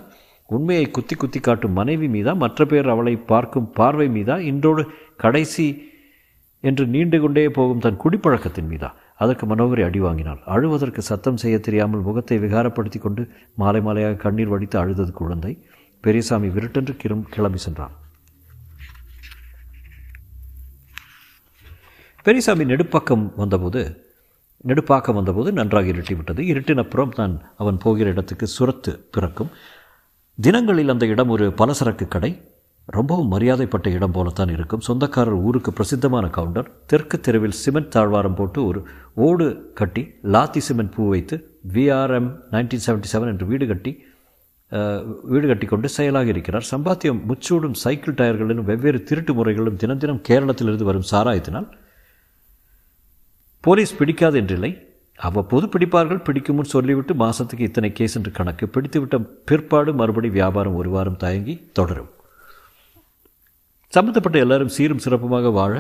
உண்மையை 0.49 0.87
குத்தி 0.97 1.15
குத்தி 1.15 1.41
காட்டும் 1.41 1.77
மனைவி 1.79 2.09
மீதா 2.15 2.33
மற்ற 2.43 2.65
பேர் 2.73 2.89
அவளை 2.95 3.15
பார்க்கும் 3.31 3.71
பார்வை 3.79 4.09
மீதா 4.17 4.37
இன்றோடு 4.51 4.83
கடைசி 5.25 5.67
என்று 6.65 6.85
நீண்டு 6.95 7.19
கொண்டே 7.21 7.47
போகும் 7.59 7.85
தன் 7.85 8.03
குடிப்பழக்கத்தின் 8.03 8.69
மீதா. 8.73 8.91
அதற்கு 9.23 9.45
மனோகரி 9.47 9.83
அடி 9.87 10.01
வாங்கினாள். 10.07 10.41
அழுவதற்கு 10.55 11.03
சத்தம் 11.11 11.41
செய்ய 11.43 11.57
தெரியாமல் 11.67 12.07
முகத்தை 12.09 12.37
விகாரப்படுத்தி 12.45 12.99
கொண்டு 13.07 13.23
மாலை 13.61 13.81
மாலையாக 13.87 14.21
கண்ணீர் 14.25 14.53
வடித்து 14.53 14.77
அழுதது 14.83 15.13
குழந்தை. 15.21 15.53
பெரியசாமி 16.05 16.49
விருட்டென்று 16.57 16.95
கிரும் 17.03 17.27
கிளம்பி 17.35 17.61
சென்றான். 17.67 17.95
பெரியசாமி 22.27 22.65
நெடுப்பக்கம் 22.71 23.27
வந்தபோது 23.43 23.83
நெடுப்பாக்கம் 24.69 25.19
வந்தபோது 25.19 25.51
நன்றாக 25.59 25.91
இருட்டிவிட்டது. 25.93 26.41
இருட்டினப்புறம் 26.53 27.15
தான் 27.19 27.35
அவன் 27.63 27.79
போகிற 27.85 28.11
இடத்துக்கு 28.15 28.47
சுரத்து 28.57 28.93
பிறக்கும். 29.15 29.51
தினங்களில் 30.39 30.93
அந்த 30.95 31.07
இடம் 31.15 31.33
ஒரு 31.37 31.47
பலசரக்கு 31.61 32.07
கடை. 32.15 32.33
ரொம்பவும் 32.97 33.33
மரியாதைப்பட்ட 33.33 33.89
இடம் 33.97 34.15
போலத்தான் 34.15 34.53
இருக்கும். 34.55 34.85
சொந்தக்காரர் 34.87 35.43
ஊருக்கு 35.49 35.71
பிரசித்தமான 35.79 36.27
கவுண்டர். 36.37 36.71
தெற்கு 36.91 37.17
தெருவில் 37.27 37.59
சிமெண்ட் 37.63 37.93
தாழ்வாரம் 37.97 38.39
போட்டு 38.39 38.61
ஒரு 38.71 38.81
ஓடு 39.27 39.47
கட்டி 39.81 40.03
லாத்தி 40.37 40.61
சிமெண்ட் 40.69 40.95
பூ 40.97 41.05
வைத்து 41.13 41.37
விஆர்எம் 41.75 42.31
நைன்டீன் 42.55 42.85
செவன்ட்டி 42.87 43.11
செவன் 43.13 43.31
என்று 43.35 43.47
வீடு 43.53 43.67
கட்டி 43.73 43.93
வீடு 45.33 45.47
கட்டி 45.49 45.67
கொண்டு 45.71 45.89
செயலாக 45.97 46.29
இருக்கிறார். 46.33 46.67
சம்பாத்தியம் 46.73 47.19
முச்சூடும் 47.31 47.77
சைக்கிள் 47.85 48.19
டயர்களிலும் 48.21 48.69
வெவ்வேறு 48.71 49.01
திருட்டு 49.09 49.33
முறைகளும் 49.39 49.81
தினம் 49.83 50.01
தினம் 50.03 50.21
கேரளத்திலிருந்து 50.29 50.87
வரும் 50.91 51.09
சாராயத்தினால் 51.11 51.69
போலீஸ் 53.65 53.99
பிடிக்காது 53.99 54.37
என்றில்லை. 54.41 54.71
அவ்வப்போது 55.27 55.67
பிடிப்பார்கள் 55.67 56.25
பிடிக்கும்னு 56.27 56.73
சொல்லிவிட்டு 56.75 57.15
மாதத்துக்கு 57.15 57.67
இத்தனை 57.69 57.93
கேஸ் 57.93 58.17
என்று 58.19 58.31
கணக்கு 58.31 58.65
பிடித்துவிட்ட 58.67 59.17
பிற்பாடு 59.49 59.91
மறுபடி 59.95 60.29
வியாபாரம் 60.29 60.79
ஒரு 60.81 60.91
வாரம் 60.91 61.17
தயங்கி 61.17 61.55
தொடரும். 61.73 62.09
சம்பந்தப்பட்ட 63.93 64.39
எல்லாரும் 64.39 64.73
சீரும் 64.77 65.03
சிறப்புமாக 65.05 65.53
வாழ 65.53 65.75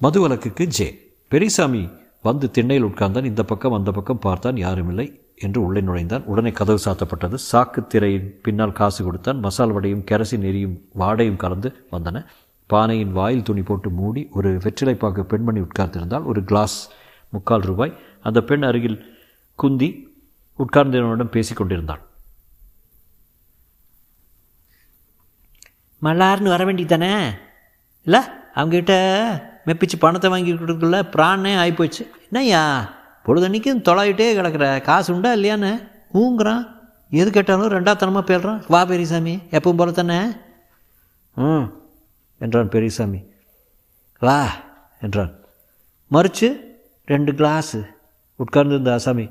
மது 0.00 0.20
வழக்குக்கு 0.20 0.66
ஜே. 0.66 0.86
பெரியசாமி 1.28 1.82
வந்து 2.28 2.50
திண்ணையில் 2.50 2.86
உட்கார்ந்தான். 2.86 3.28
இந்த 3.30 3.42
பக்கம் 3.42 3.76
அந்த 3.78 3.90
பக்கம் 3.90 4.22
பார்த்தான். 4.26 4.56
யாரும் 4.56 4.88
இல்லை 4.88 5.06
என்று 5.36 5.58
உள்ளே 5.66 5.80
நுழைந்தான். 5.80 6.24
உடனே 6.24 6.50
கதவு 6.52 6.80
சாத்தப்பட்டது. 6.84 7.38
சாக்கு 7.50 7.80
திரையின் 7.86 8.28
பின்னால் 8.42 8.78
காசு 8.80 9.00
கொடுத்தான். 9.04 9.38
மசால் 9.38 9.72
வடையும் 9.72 10.04
கெரசின் 10.10 10.46
எரியும் 10.50 10.76
வாடையும் 10.98 11.40
கலந்து 11.44 11.70
வந்தன. 11.92 12.24
பானையின் 12.70 13.12
வாயில் 13.12 13.42
துணி 13.42 13.62
போட்டு 13.62 13.90
மூடி 13.90 14.28
ஒரு 14.32 14.50
வெற்றிலைப்பாக்கு 14.64 15.22
பெண்மணி 15.22 15.60
உட்கார்ந்திருந்தால் 15.60 16.24
ஒரு 16.24 16.42
கிளாஸ் 16.44 16.76
முக்கால் 17.34 17.66
ரூபாய். 17.70 17.92
அந்த 18.26 18.38
பெண் 18.48 18.66
அருகில் 18.68 18.98
குந்தி 19.58 19.88
உட்கார்ந்தவனிடம் 20.58 21.34
பேசிக் 21.34 21.60
கொண்டிருந்தாள். 21.60 22.02
மல்லார்னு 26.02 26.54
வர 26.54 26.62
வேண்டியதானே 26.68 27.12
இல்லை 28.06 28.20
அவங்ககிட்ட 28.58 28.94
மெப்பிச்சு 29.66 29.96
பணத்தை 29.98 30.28
வாங்கி 30.30 30.52
கொடுக்கல 30.52 30.98
பிராணே 31.14 31.52
ஆகிப்போச்சு 31.62 32.02
என்னய்யா 32.28 32.62
பொழுதன்னைக்கும் 33.26 33.84
தொலையிட்டே 33.88 34.26
கிடக்குற 34.38 34.66
காசு 34.88 35.08
உண்டா 35.14 35.30
இல்லையான்னு 35.34 35.70
ஊங்குறான். 36.20 36.64
எது 37.20 37.28
கேட்டாலும் 37.30 37.74
ரெண்டாத்தனமாக 37.76 38.24
போயிடுறான் 38.28 38.60
வா 38.72 38.80
பெரியசாமி 38.90 39.34
எப்பவும் 39.56 39.80
போல 39.80 39.90
தானே? 39.90 40.18
ம் 41.36 41.66
என்றான் 42.44 42.72
பெரியசாமி. 42.74 43.20
வா 44.26 44.36
என்றான். 45.06 45.32
மறிச்சு 46.14 46.48
ரெண்டு 47.04 47.32
கிளாஸு. 47.32 47.80
உட்கார்ந்துருந்த 48.38 48.90
அசாமி 48.98 49.26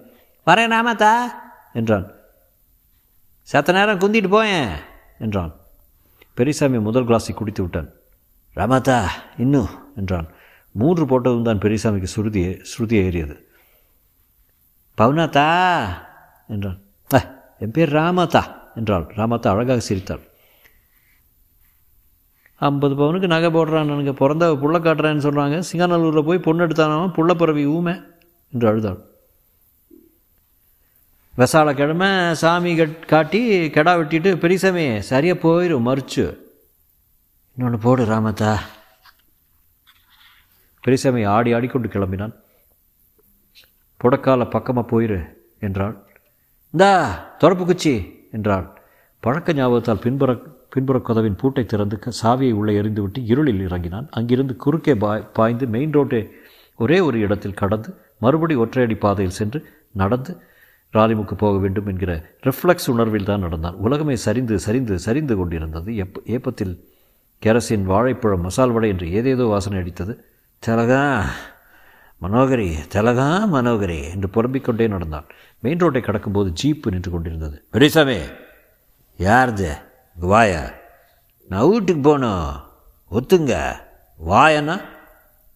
வரேன் 0.46 0.74
நாமத்தா 0.76 1.14
என்றான். 1.74 2.08
சத்த 3.52 3.74
நேரம் 3.74 4.00
குந்திட்டு 4.00 4.30
போயேன் 4.30 4.70
என்றான். 5.20 5.54
பெரியசாமி 6.34 6.80
முதல் 6.80 7.08
கிளாஸை 7.08 7.34
குடித்து 7.34 7.62
விட்டான். 7.62 7.90
ராமாத்தா 8.56 8.98
இன்னும் 9.38 9.70
என்றான். 9.96 10.28
மூன்று 10.72 11.06
போட்டதும் 11.06 11.48
தான் 11.48 11.64
பெரியசாமிக்கு 11.64 12.08
சுருதியே 12.16 12.52
ஸ்ருதி 12.72 12.98
ஏறியது. 13.06 13.36
பவுனாத்தா 14.98 15.48
என்றான். 16.48 16.80
என் 17.60 17.72
பேர் 17.72 17.94
ராமாத்தா 17.94 18.44
என்றாள். 18.76 19.06
ராமாத்தா 19.16 19.48
அழகாக 19.54 19.80
சிரித்தாள். 19.80 20.24
ஐம்பது 22.68 22.96
பவுனுக்கு 22.96 23.28
நகை 23.34 23.50
போடுறான் 23.54 24.14
பிறந்த 24.14 24.48
புள்ள 24.62 24.76
காட்டுறேன்னு 24.80 25.26
சொல்கிறாங்க 25.26 25.64
சிங்காநல்லூரில் 25.72 26.26
போய் 26.26 26.46
பொண்ணு 26.48 26.64
எடுத்தானவன் 26.64 27.16
புள்ள 27.16 27.34
பிறவி 27.34 27.64
ஊமை 27.66 27.94
என்று 28.54 28.68
அழுதாள். 28.68 29.00
விசாலக்கிழமை 31.38 32.10
சாமி 32.42 32.72
கட் 32.76 33.06
காட்டி 33.06 33.42
கெடா 33.68 33.94
வெட்டிட்டு 34.00 34.36
பெரியசாமி 34.36 35.02
சரியாக 35.02 35.42
போயிடும் 35.48 35.88
மறிச்சு. 35.90 36.26
இன்னொன்று 37.56 37.80
போடு 37.80 38.06
ராமத்தா. 38.06 38.52
பெரியசாமி 40.82 41.24
ஆடி 41.24 41.54
ஆடிக்கொண்டு 41.54 41.88
கிளம்பினான். 41.88 42.36
புடக்கால 44.04 44.50
பக்கமாக 44.50 44.90
போயிரு 44.92 45.20
என்றாள். 45.60 45.96
இந்தா 46.72 46.92
தொடப்பு 47.38 47.66
குச்சி 47.66 47.94
என்றாள். 48.32 48.68
பழக்க 49.20 49.54
ஞாபகத்தால் 49.54 50.04
பின்புற 50.06 50.32
பின்புற 50.74 50.98
கதவின் 51.08 51.38
பூட்டை 51.42 51.64
திறந்து 51.72 51.96
சாவியை 52.22 52.54
உள்ளே 52.60 52.74
எறிந்துவிட்டு 52.82 53.20
இருளில் 53.32 53.64
இறங்கினான். 53.68 54.08
அங்கிருந்து 54.18 54.54
குறுக்கே 54.64 54.94
பாய் 55.04 55.28
பாய்ந்து 55.38 55.66
மெயின் 55.76 55.96
ரோட்டை 55.98 56.22
ஒரே 56.80 56.98
ஒரு 57.08 57.18
இடத்தில் 57.26 57.60
கடந்து 57.62 57.90
மறுபடி 58.24 58.56
ஒற்றையடி 58.64 58.96
பாதையில் 59.00 59.38
சென்று 59.40 59.60
நடந்து 60.02 60.32
ராலிமுக்கு 60.94 61.36
போக 61.44 61.56
வேண்டும் 61.58 61.90
என்கிற 61.92 62.12
ரிஃப்ளெக்ஸ் 62.48 62.90
உணர்வில் 62.94 63.28
தான் 63.30 63.44
நடந்தான். 63.46 63.78
உலகமே 63.86 64.16
சரிந்து 64.26 64.56
சரிந்து 64.60 64.96
சரிந்து 65.00 65.36
கொண்டிருந்தது. 65.36 65.90
எப் 66.04 66.18
ஏப்பத்தில் 66.36 66.74
கேரசின் 67.42 67.86
வாழைப்பழம் 67.92 68.46
மசால் 68.48 68.74
வடை 68.76 68.90
என்று 68.90 69.08
ஏதேதோ 69.20 69.46
வாசனை 69.54 69.78
அடித்தது. 69.82 70.16
திலகா 70.64 71.04
மனோகரி 72.22 72.70
திலகா 72.96 73.30
மனோகரி 73.54 74.00
என்று 74.14 74.28
புலம்பிக் 74.36 74.66
கொண்டே 74.66 74.88
நடந்தான். 74.88 75.30
மெயின் 75.64 75.82
ரோட்டை 75.84 76.02
கடக்கும்போது 76.02 76.50
ஜீப்பு 76.64 76.92
நின்று 76.96 77.12
கொண்டிருந்தது. 77.12 77.58
பெரியசாமி 77.72 78.20
யார் 79.20 79.54
ஜே 79.54 79.72
வாயா. 80.16 80.70
நான் 81.48 81.70
வீட்டுக்கு 81.70 82.02
போகணும். 82.02 82.64
ஒத்துங்க. 83.12 83.74
வாயண்ணா 84.28 84.82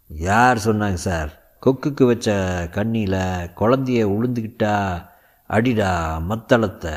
யார் 0.08 0.58
சொன்னாங்க 0.58 0.94
சார்? 0.94 1.58
கொக்குக்கு 1.66 2.06
வச்ச 2.06 2.32
கண்ணியில் 2.72 3.50
குழந்தைய 3.56 4.06
உளுந்துக்கிட்டா 4.06 5.06
அடிடா 5.48 6.18
மத்தளத்தை. 6.30 6.94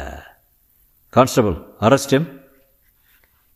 கான்ஸ்டபிள் 1.08 1.56
அரஸ்டம் 1.80 2.40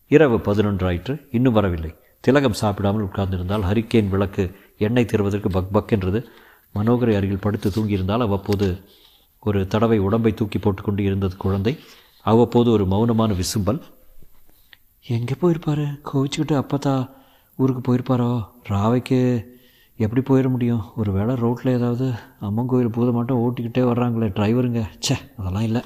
இரவு 0.07 0.37
பதினொன்றாயிற்று. 0.37 1.27
இன்னும் 1.31 1.53
வரவில்லை. 1.53 1.95
திலகம் 2.21 2.53
சாப்பிடாமல் 2.53 3.05
உட்கார்ந்திருந்தால் 3.05 3.65
ஹரிக்கேன் 3.65 4.09
விளக்கு 4.09 4.57
எண்ணெய் 4.79 5.05
தருவதற்கு 5.05 5.51
பக் 5.51 5.73
பக் 5.73 5.93
என்றது. 5.93 6.29
மனோகரை 6.75 7.17
அருகில் 7.17 7.39
படுத்து 7.39 7.71
தூங்கியிருந்தால் 7.71 8.21
அவ்வப்போது 8.21 8.85
ஒரு 9.41 9.67
தடவை 9.67 9.99
உடம்பை 9.99 10.35
தூக்கி 10.35 10.59
போட்டுக்கொண்டு 10.59 11.03
இருந்தது 11.03 11.37
குழந்தை. 11.37 11.79
அவ்வப்போது 12.25 12.71
ஒரு 12.71 12.85
மௌனமான 12.85 13.31
விசும்பல். 13.35 13.81
எங்கே 15.07 15.35
போயிருப்பாரு? 15.41 15.87
கோவிச்சுக்கிட்டு 16.13 16.55
அப்பத்தா 16.63 17.11
ஊருக்கு 17.57 17.83
போயிருப்பாரோ? 17.89 18.45
ராவைக்கு 18.69 19.19
எப்படி 19.97 20.23
போயிட 20.23 20.49
முடியும்? 20.49 20.85
ஒரு 20.97 21.13
வேளை 21.13 21.35
ரோட்டில் 21.35 21.73
ஏதாவது 21.73 22.13
அம்மன் 22.41 22.67
கோயில் 22.67 22.91
பூத 22.91 23.13
மாட்டம் 23.13 23.41
ஓட்டிக்கிட்டே 23.43 23.83
வர்றாங்களே 23.91 24.29
டிரைவருங்க. 24.39 24.83
ச்சே 25.07 25.17
அதெல்லாம் 25.37 25.63
இல்லை. 25.63 25.83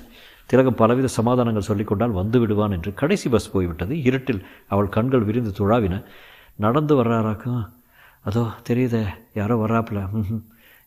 திலகம் 0.46 0.74
பலவித 0.74 1.06
சமாதானங்கள் 1.06 1.68
சொல்லிக்கொண்டால் 1.68 2.18
வந்து 2.20 2.40
விடுவான் 2.40 2.70
என்று 2.70 2.94
கடைசி 2.94 3.28
பஸ் 3.28 3.52
போய்விட்டது. 3.52 4.02
இருட்டில் 4.02 4.46
அவள் 4.68 4.88
கண்கள் 4.88 5.24
விரிந்து 5.24 5.52
துழாவின. 5.58 6.04
நடந்து 6.56 7.04
வர்றாராக்கும்? 7.04 7.68
அதோ 8.24 8.46
தெரியுதே 8.68 9.06
யாரோ 9.34 9.66
வர்றாப்புல. 9.66 10.10
ம் 10.12 10.44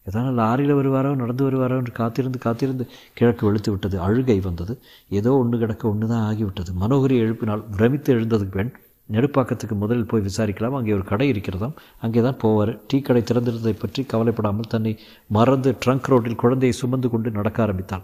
ஏதாவது 0.10 0.34
லாரியில் 0.42 0.75
வருவாரோ 0.80 1.13
நடந்து 1.22 1.44
வருவாரோ 1.48 1.78
என்று 1.82 1.94
காத்திருந்து 2.01 2.39
காத்திருந்து 2.46 2.86
கிழக்கு 3.20 3.44
வெளுத்து 3.48 3.72
விட்டது 3.74 3.98
அழுகை 4.08 4.38
வந்தது. 4.50 4.75
ஏதோ 5.20 5.32
ஒன்று 5.42 5.58
கிடக்க 5.63 5.84
ஒன்று 5.94 6.12
தான் 6.13 6.28
ஆகிவிட்டது. 6.30 6.74
மனோகரி 6.84 7.18
எழுப்பினால் 7.24 7.66
பிரமித்து 7.78 8.13
எழுந்ததுக்கு 8.18 8.58
பெண். 8.60 8.72
நெடுப்பாக்கத்துக்கு 9.10 9.75
முதலில் 9.84 10.10
போய் 10.10 10.25
விசாரிக்கலாம். 10.28 10.75
அங்கே 10.80 10.92
ஒரு 10.98 11.06
கடை 11.12 11.28
இருக்கிறதாம். 11.34 11.75
அங்கே 12.06 12.22
தான் 12.25 12.39
போவார். 12.44 12.72
டீ 12.89 12.98
கடை 13.08 13.22
திறந்திருந்ததை 13.30 13.75
பற்றி 13.84 14.01
கவலைப்படாமல் 14.12 14.72
தன்னை 14.74 14.94
மறந்து 15.38 15.70
ட்ரங்க் 15.84 16.10
ரோட்டில் 16.12 16.42
குழந்தையை 16.44 16.75
சுமந்து 16.82 17.10
கொண்டு 17.13 17.32
நடக்க 17.38 17.60
ஆரம்பித்தான். 17.66 18.04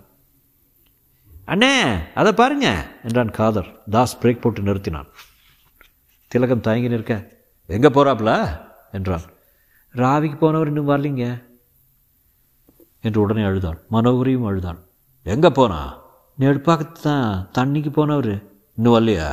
அண்ணே 1.53 1.73
அதை 2.19 2.31
பாருங்க 2.41 2.67
என்றான் 3.07 3.35
காதர். 3.39 3.69
தாஸ் 3.95 4.19
பிரேக் 4.21 4.43
போட்டு 4.43 4.61
நிறுத்தினான். 4.69 5.09
திலகம் 6.31 6.65
தயங்கி 6.67 6.89
நிற்க 6.93 7.13
எங்கே 7.75 7.89
போகிறாப்ல 7.97 8.31
என்றான். 8.99 9.27
ராவிக்கு 9.95 10.37
போனவர் 10.39 10.71
இன்னும் 10.71 10.89
வரலிங்க. 10.91 11.25
என்று 13.05 13.21
உடனே 13.21 13.43
அழுதாள். 13.43 13.81
மனோகரியும் 13.91 14.45
அழுதாள். 14.45 14.77
எங்கே 15.23 15.49
போனா? 15.49 15.97
நெடுப்பாக்கத்து 16.39 17.01
தான் 17.01 17.49
தண்ணிக்கு 17.57 17.91
போனவர். 17.91 18.43
இன்னும் 18.75 18.93
வரலையா? 18.93 19.27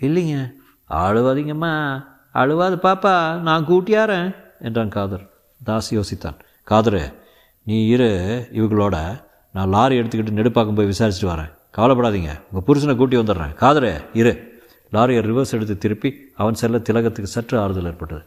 இல்லைங்க. 0.00 0.52
அழுவாதீங்கம்மா. 0.90 2.04
அழுவாது 2.32 2.76
பாப்பா. 2.76 3.38
நான் 3.38 3.66
கூட்டியாரேன் 3.66 4.34
என்றான் 4.60 4.88
காதர். 4.88 5.30
தாஸ் 5.64 5.94
யோசித்தான். 5.94 6.38
காதரு 6.70 7.14
நீ 7.62 7.86
இரு. 7.86 8.08
இவங்களோட 8.52 9.24
நான் 9.52 9.68
லாரி 9.68 10.00
எடுத்துக்கிட்டு 10.00 10.36
நெடுப்பாக்கம் 10.36 10.74
போய் 10.74 10.88
விசாரிச்சுட்டு 10.88 11.24
வரேன். 11.24 11.52
கவலைப்படாதீங்க. 11.76 12.40
உங்கள் 12.52 12.66
புருஷனை 12.66 12.96
கூட்டி 12.96 13.16
வந்துடுறேன். 13.16 13.54
காதரு 13.54 14.04
இரு. 14.12 14.62
லாரியை 14.92 15.22
ரிவர்ஸ் 15.22 15.52
எடுத்து 15.52 15.78
திருப்பி 15.78 16.32
அவன் 16.36 16.54
செல்ல 16.54 16.78
திலகத்துக்கு 16.78 17.26
சற்று 17.26 17.60
ஆறுதல் 17.60 17.84
ஏற்பட்டது. 17.84 18.22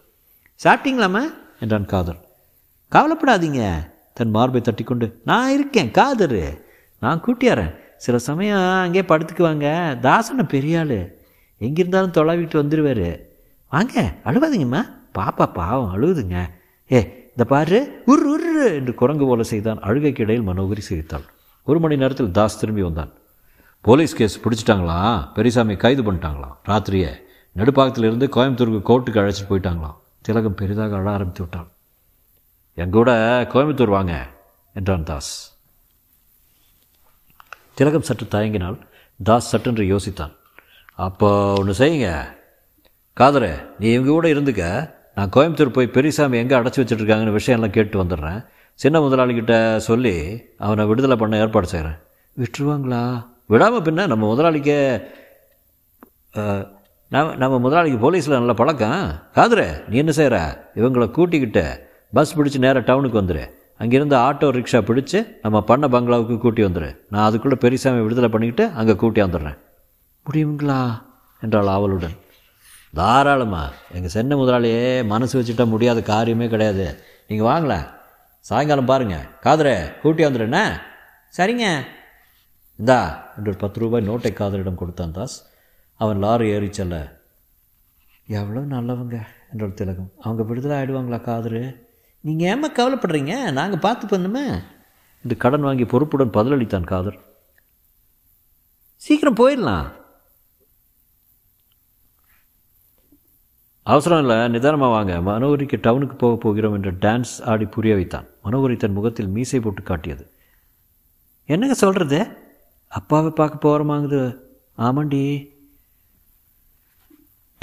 சாப்பிட்டீங்களாம்மா? 0.63 1.21
என்றான் 1.59 1.85
காதர். 1.85 2.25
கவலைப்படாதீங்க. 2.91 3.95
தன் 4.17 4.33
மார்பை 4.35 4.61
தட்டிக்கொண்டு 4.61 5.07
நான் 5.29 5.53
இருக்கேன் 5.55 5.91
காதரு. 5.97 6.41
நான் 7.03 7.23
கூட்டியாரேன். 7.25 7.73
சில 8.05 8.15
சமயம் 8.27 8.65
அங்கே 8.85 9.01
படுத்துக்குவாங்க 9.11 9.67
தாசனை 10.05 10.43
பெரிய 10.53 10.79
ஆள். 10.79 10.99
எங்கிருந்தாலும் 11.65 12.15
தொலைவிட்டு 12.17 12.55
வந்துடுவார் 12.61 13.07
வாங்க 13.73 13.95
அழுவாதீங்கம்மா. 14.29 14.81
பாப்பா 15.17 15.45
பாவம் 15.59 15.93
அழுவுதுங்க 15.93 16.37
ஏ 16.95 16.99
இந்த 17.31 17.45
பாரு 17.53 17.79
உரு 18.11 18.25
உரு 18.33 18.65
என்று 18.77 18.93
குரங்கு 19.01 19.25
போல 19.29 19.43
செய்தான். 19.51 19.81
அழுகைக்கு 19.87 20.23
இடையில் 20.25 20.47
மனோகரி 20.49 20.83
சிரித்தாள். 20.89 21.25
ஒரு 21.67 21.79
மணி 21.83 21.95
நேரத்தில் 22.01 22.35
தாஸ் 22.37 22.59
திரும்பி 22.61 22.83
வந்தான். 22.87 23.11
போலீஸ் 23.87 24.17
கேஸ் 24.19 24.41
பிடிச்சிட்டாங்களாம் 24.43 25.17
பெரியசாமி 25.35 25.75
கைது 25.83 26.03
பண்ணிட்டாங்களாம் 26.03 26.57
ராத்திரியே. 26.69 27.11
நடுப்பாக்கத்திலிருந்து 27.55 28.27
கோயம்புத்தூருக்கு 28.35 28.81
கோர்ட்டுக்கு 28.89 29.21
அழைச்சிட்டு 29.21 29.51
போயிட்டாங்களாம். 29.51 29.97
திலகம் 30.21 30.59
பெரிதாக 30.61 30.95
அழ 30.95 31.07
ஆரம்பித்து 31.17 31.43
விட்டான். 31.43 31.67
என் 32.81 32.95
கூட 32.95 33.11
கோயம்புத்தூர் 33.51 33.93
வாங்க 33.95 34.15
என்றான் 34.75 35.05
தாஸ். 35.09 35.31
திலகம் 37.77 38.05
சற்று 38.07 38.25
தயங்கினால் 38.33 38.77
தாஸ் 39.19 39.49
சட்டென்று 39.51 39.85
யோசித்தான். 39.93 40.33
அப்போ 41.05 41.29
ஒன்று 41.59 41.73
செய்யுங்க. 41.79 42.09
காதரே 43.19 43.51
நீ 43.79 43.87
இவங்க 43.95 44.11
கூட 44.11 44.27
இருந்துக்க? 44.33 44.65
நான் 45.15 45.33
கோயம்புத்தூர் 45.35 45.75
போய் 45.77 45.95
பெரியசாமி 45.95 46.41
எங்கே 46.41 46.57
அடைச்சி 46.59 46.81
வச்சுட்ருக்காங்கன்னு 46.81 47.37
விஷயம்லாம் 47.39 47.75
கேட்டு 47.77 48.01
வந்துடுறேன். 48.03 48.39
சின்ன 48.79 48.99
முதலாளிகிட்ட 49.05 49.55
சொல்லி 49.89 50.15
அவனை 50.65 50.85
விடுதலை 50.91 51.17
பண்ண 51.23 51.41
ஏற்பாடு 51.43 51.67
செய்கிறேன் 51.73 51.97
விட்டுருவாங்களா? 52.37 53.01
விடாமல் 53.53 53.85
பின்ன 53.87 54.07
நம்ம 54.13 54.23
முதலாளிக்கு 54.33 54.77
நம்ம 57.11 57.27
நம்ம 57.41 57.55
முதலாளிக்கு 57.65 57.99
போலீஸில் 58.05 58.39
நல்ல 58.39 58.53
பழக்கம். 58.61 59.03
காதுரே 59.37 59.67
நீ 59.89 59.97
என்ன 60.03 60.13
செய்கிற 60.21 60.37
இவங்களை 60.79 61.09
கூட்டிக்கிட்டு 61.17 61.65
பஸ் 62.13 62.39
பிடிச்சி 62.39 62.57
நேராக 62.57 62.93
டவுனுக்கு 62.93 63.21
வந்துடு 63.21 63.45
அங்கேருந்து 63.79 64.15
ஆட்டோ 64.27 64.47
ரிக்ஷா 64.57 64.79
பிடிச்சி 64.89 65.27
நம்ம 65.41 65.61
பண்ண 65.61 65.87
பங்களாவுக்கு 65.87 66.37
கூட்டி 66.37 66.63
வந்துடு 66.63 66.99
நான் 67.09 67.25
அதுக்குள்ளே 67.25 67.57
பெரியசாமி 67.57 67.99
விடுதலை 67.99 68.29
பண்ணிக்கிட்டு 68.29 68.75
அங்கே 68.75 68.95
கூட்டி 68.95 69.21
வந்துடுறேன். 69.21 69.57
முடியுங்களா? 70.25 71.01
என்றாள் 71.41 71.67
ஆவலுடன். 71.67 72.15
தாராளமாக 72.93 73.73
எங்கள் 73.93 74.09
சென்னை 74.09 74.37
முதலாளியே 74.37 75.05
மனசு 75.05 75.41
வச்சுட்டா 75.41 75.67
முடியாத 75.67 75.99
காரியமே 75.99 76.49
கிடையாது. 76.49 76.99
நீங்கள் 77.27 77.47
வாங்களேன் 77.47 77.87
சாயங்காலம் 78.39 78.85
பாருங்கள் 78.85 79.27
காதரே 79.43 79.99
கூட்டி 80.01 80.23
வந்துடுண்ணே 80.25 80.63
சரிங்க. 81.37 81.65
இந்தா 82.75 82.99
என்று 83.37 83.49
ஒரு 83.51 83.59
பத்து 83.59 83.79
ரூபாய் 83.79 84.09
நோட்டை 84.09 84.33
காதலிடம் 84.33 84.75
கொடுத்தான் 84.75 85.11
தாஸ். 85.11 85.45
அவன் 85.95 86.19
லாரி 86.19 86.49
ஏறி 86.49 86.73
செல்ல. 86.73 86.95
எவ்வளோ 88.27 88.59
நல்லவங்க 88.75 89.17
என்றாள் 89.51 89.73
திலகம். 89.73 90.11
அவங்க 90.21 90.43
விடுதலை 90.43 90.75
ஆகிடுவாங்களா 90.77 91.19
காதரு? 91.29 91.85
நீங்கள் 92.19 92.47
ஏம்மா 92.47 92.69
கவலைப்படுறீங்க? 92.69 93.51
நாங்கள் 93.51 93.79
பார்த்து 93.79 94.17
பண்ணுமே 94.17 94.61
என்று 95.23 95.37
கடன் 95.37 95.61
வாங்கி 95.61 95.85
பொறுப்புடன் 95.85 96.29
பதிலளித்தான் 96.29 96.83
காதர். 96.83 97.17
சீக்கிரம் 98.95 99.35
போயிடலாம். 99.35 99.87
அவசரம் 103.83 104.19
இல்லை 104.19 104.47
நிதானமாக 104.47 104.91
வாங்க. 104.91 105.31
மனோகரிக்கு 105.31 105.77
டவுனுக்கு 105.81 106.15
போக 106.15 106.35
போகிறோம் 106.35 106.73
என்று 106.73 106.91
டான்ஸ் 106.91 107.43
ஆடி 107.45 107.65
புரிய 107.65 107.95
வைத்தான். 107.95 108.27
மனோகரி 108.43 108.77
தன் 108.77 108.91
முகத்தில் 108.91 109.27
மீசை 109.27 109.59
போட்டு 109.59 109.83
காட்டியது. 109.83 110.31
என்னங்க 111.45 111.73
சொல்கிறது 111.73 112.27
அப்பாவை 112.87 113.31
பார்க்க 113.31 113.67
போகிறோமாங்குது 113.67 114.39
ஆமாண்டி. 114.77 115.55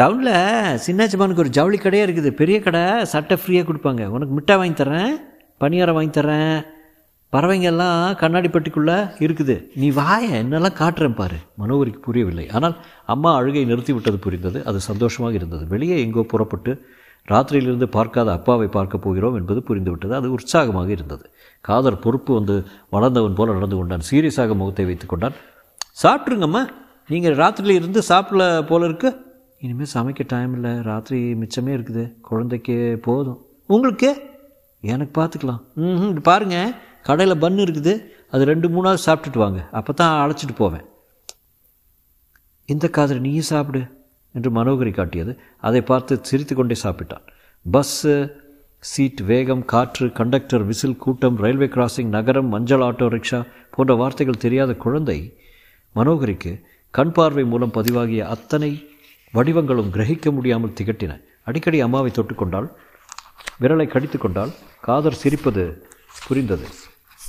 டவுனில் 0.00 0.78
சின்னாச்சிமானுக்கு 0.84 1.42
ஒரு 1.42 1.50
ஜவுளி 1.56 1.78
கடையாக 1.80 2.06
இருக்குது. 2.06 2.30
பெரிய 2.38 2.56
கடை 2.62 2.80
சட்டை 3.10 3.34
ஃப்ரீயாக 3.40 3.64
கொடுப்பாங்க. 3.66 4.04
உனக்கு 4.14 4.32
மிட்டாய் 4.36 4.58
வாங்கி 4.60 4.76
தரேன் 4.80 5.12
பணியாரம் 5.62 5.96
வாங்கி 5.96 6.14
தரேன் 6.16 6.56
பறவைங்க 7.34 7.68
எல்லாம் 7.70 8.00
கண்ணாடி 8.22 8.48
பெட்டிக்குள்ளே 8.54 8.96
இருக்குது. 9.24 9.54
நீ 9.80 9.86
வாய 9.98 10.24
என்னெல்லாம் 10.40 10.76
காட்டுறேன் 10.80 11.16
பாரு. 11.20 11.38
மனோகரிக்கு 11.60 12.00
புரியவில்லை. 12.06 12.44
ஆனால் 12.56 12.74
அம்மா 13.14 13.30
அழுகை 13.38 13.62
நிறுத்தி 13.70 13.92
விட்டது 13.96 14.18
புரிந்தது. 14.26 14.58
அது 14.70 14.78
சந்தோஷமாக 14.90 15.38
இருந்தது. 15.40 15.64
வெளியே 15.74 15.96
எங்கோ 16.04 16.24
புறப்பட்டு 16.32 16.72
ராத்திரியிலிருந்து 17.32 17.88
பார்க்காத 17.96 18.30
அப்பாவை 18.38 18.68
பார்க்க 18.78 19.04
போகிறோம் 19.04 19.36
என்பது 19.40 19.62
புரிந்துவிட்டது. 19.68 20.14
அது 20.20 20.30
உற்சாகமாக 20.36 20.90
இருந்தது. 20.96 21.24
காதர் 21.68 22.02
பொறுப்பு 22.06 22.32
வந்து 22.38 22.56
வளர்ந்தவன் 22.96 23.38
போல 23.40 23.54
நடந்து 23.58 23.78
கொண்டான். 23.80 24.06
சீரியஸாக 24.10 24.56
முகத்தை 24.62 24.86
வைத்து 24.90 25.08
கொண்டான். 25.12 25.36
சாப்பிட்ருங்கம்மா 26.02 26.64
நீங்கள் 27.12 27.38
ராத்திரியில் 27.42 27.80
இருந்து 27.80 28.02
சாப்பிடல 28.10 28.44
போல 28.72 28.84
இருக்குது 28.90 29.16
இனிமேல் 29.60 29.92
சமைக்க 29.94 30.22
டைம் 30.26 30.52
இல்லை. 30.54 30.72
ராத்திரி 30.90 31.18
மிச்சமே 31.40 31.72
இருக்குது. 31.76 32.04
குழந்தைக்கு 32.20 32.98
போதும். 33.06 33.40
உங்களுக்கு? 33.66 34.10
எனக்கு 34.82 35.12
பார்த்துக்கலாம் 35.20 35.60
ம் 35.82 36.10
இது 36.10 36.20
பாருங்கள் 36.20 36.74
கடையில் 37.02 37.42
பன்னு 37.44 37.64
இருக்குது. 37.66 37.92
அது 38.30 38.44
ரெண்டு 38.44 38.68
மூணாவது 38.68 39.00
சாப்பிட்டுட்டு 39.06 39.40
வாங்க. 39.44 39.60
அப்போ 39.78 39.92
தான் 39.92 40.14
அழைச்சிட்டு 40.22 40.54
போவேன். 40.62 40.84
இந்த 42.68 42.88
காதல் 42.88 43.20
நீயும் 43.20 43.50
சாப்பிடு? 43.52 43.82
என்று 44.32 44.50
மனோகரி 44.50 44.90
காட்டியது. 44.90 45.32
அதை 45.60 45.80
பார்த்து 45.82 46.18
சிரித்து 46.22 46.54
கொண்டே 46.54 46.76
சாப்பிட்டான். 46.84 47.24
பஸ்ஸு 47.66 48.14
சீட் 48.78 49.20
வேகம் 49.20 49.64
காற்று 49.64 50.12
கண்டக்டர் 50.12 50.64
விசில் 50.64 50.96
கூட்டம் 50.96 51.36
ரயில்வே 51.36 51.68
கிராசிங் 51.74 52.10
நகரம் 52.16 52.48
மஞ்சள் 52.48 52.80
ஆட்டோ 52.80 53.06
ரிக்ஷா 53.14 53.40
போன்ற 53.70 53.94
வார்த்தைகள் 53.94 54.42
தெரியாத 54.44 54.74
குழந்தை 54.74 55.18
மனோகரிக்கு 55.96 56.52
கண் 56.90 57.12
பார்வை 57.12 57.44
மூலம் 57.44 57.72
பதிவாகிய 57.72 58.22
அத்தனை 58.34 58.70
வடிவங்களும் 59.34 59.92
கிரகிக்க 59.94 60.32
முடியாமல் 60.32 60.76
திகட்டின. 60.80 61.12
அடிக்கடி 61.44 61.78
அம்மாவை 61.80 62.10
தொட்டுக்கொண்டால் 62.14 62.68
விரலை 63.60 63.86
கடித்து 63.86 64.18
கொண்டால் 64.18 64.52
காதர் 64.80 65.20
சிரிப்பது 65.22 65.64
புரிந்தது. 66.26 66.66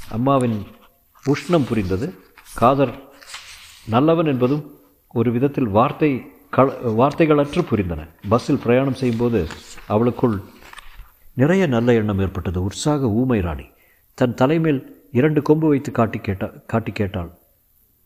அம்மாவின் 0.10 0.58
உஷ்ணம் 1.26 1.68
புரிந்தது. 1.70 2.08
காதர் 2.62 2.94
நல்லவன் 3.94 4.26
என்பதும் 4.26 4.63
ஒரு 5.13 5.32
விதத்தில் 5.32 5.70
வார்த்தை 5.78 6.12
கள 6.56 6.74
வார்த்தைகளற்று 7.00 7.62
புரிந்தன. 7.70 8.02
பஸ்ஸில் 8.30 8.62
பிரயாணம் 8.63 9.00
செய்யும்போது 9.02 9.48
அவளுக்குள் 9.88 10.38
நிறைய 11.41 11.63
நல்ல 11.68 11.94
எண்ணம் 11.94 12.20
ஏற்பட்டது. 12.20 12.60
உற்சாக 12.63 13.10
ஊமை 13.22 13.39
ராணி. 13.39 13.65
தன் 14.13 14.34
தலைமேல் 14.34 14.82
இரண்டு 15.12 15.41
கொம்பு 15.41 15.68
வைத்து 15.68 15.91
காட்டி 15.91 16.20
கேட்டா 16.20 16.48
காட்டி 16.68 16.91
கேட்டாள். 16.91 17.32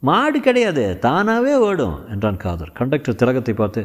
மாடு 0.07 0.39
கிடையாது 0.39 0.83
தானாகவே 1.05 1.53
ஓடும் 1.67 1.97
என்றான் 2.11 2.41
காதர். 2.43 2.71
கண்டக்டர் 2.71 3.19
திலகத்தை 3.21 3.53
பார்த்து 3.53 3.81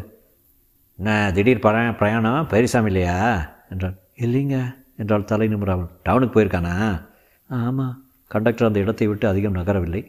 என்ன 0.98 1.32
திடீர் 1.36 1.64
பர 1.64 1.76
பிரயாணம்? 2.00 2.46
பெரியசாமி 2.46 2.88
இல்லையா? 2.90 3.16
என்றான். 3.72 3.96
இல்லைங்க 4.24 4.56
என்றாள் 4.96 5.28
தலை 5.30 5.48
நிமிராமல் 5.48 5.90
டவுனுக்கு 6.06 6.34
போயிருக்கானா? 6.34 6.74
ஆமாம் 7.50 7.96
கண்டக்டர் 8.26 8.68
அந்த 8.68 8.78
இடத்தை 8.84 9.06
விட்டு 9.06 9.26
அதிகம் 9.28 9.56
நகரவில்லை. 9.56 10.02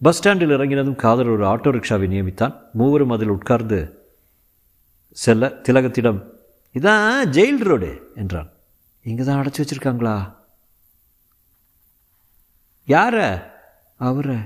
பஸ் 0.00 0.18
ஸ்டாண்டில் 0.18 0.54
இறங்கினதும் 0.56 1.00
காதல் 1.04 1.32
ஒரு 1.34 1.44
ஆட்டோ 1.46 1.72
ரிக்ஷாவை 1.76 2.06
நியமித்தான். 2.12 2.54
மூவரும் 2.72 3.14
அதில் 3.16 3.34
உட்கார்ந்து 3.36 3.78
செல்ல 5.16 5.48
திலகத்திடம் 5.68 6.20
இதான் 6.74 7.30
ஜெயில் 7.36 7.64
ரோடு 7.68 7.90
என்றான். 8.14 8.50
இங்கே 9.04 9.24
தான் 9.24 9.40
அடைச்சி 9.40 9.60
வச்சிருக்காங்களா? 9.62 10.14
யார? 12.88 13.16
அவரை. 14.08 14.38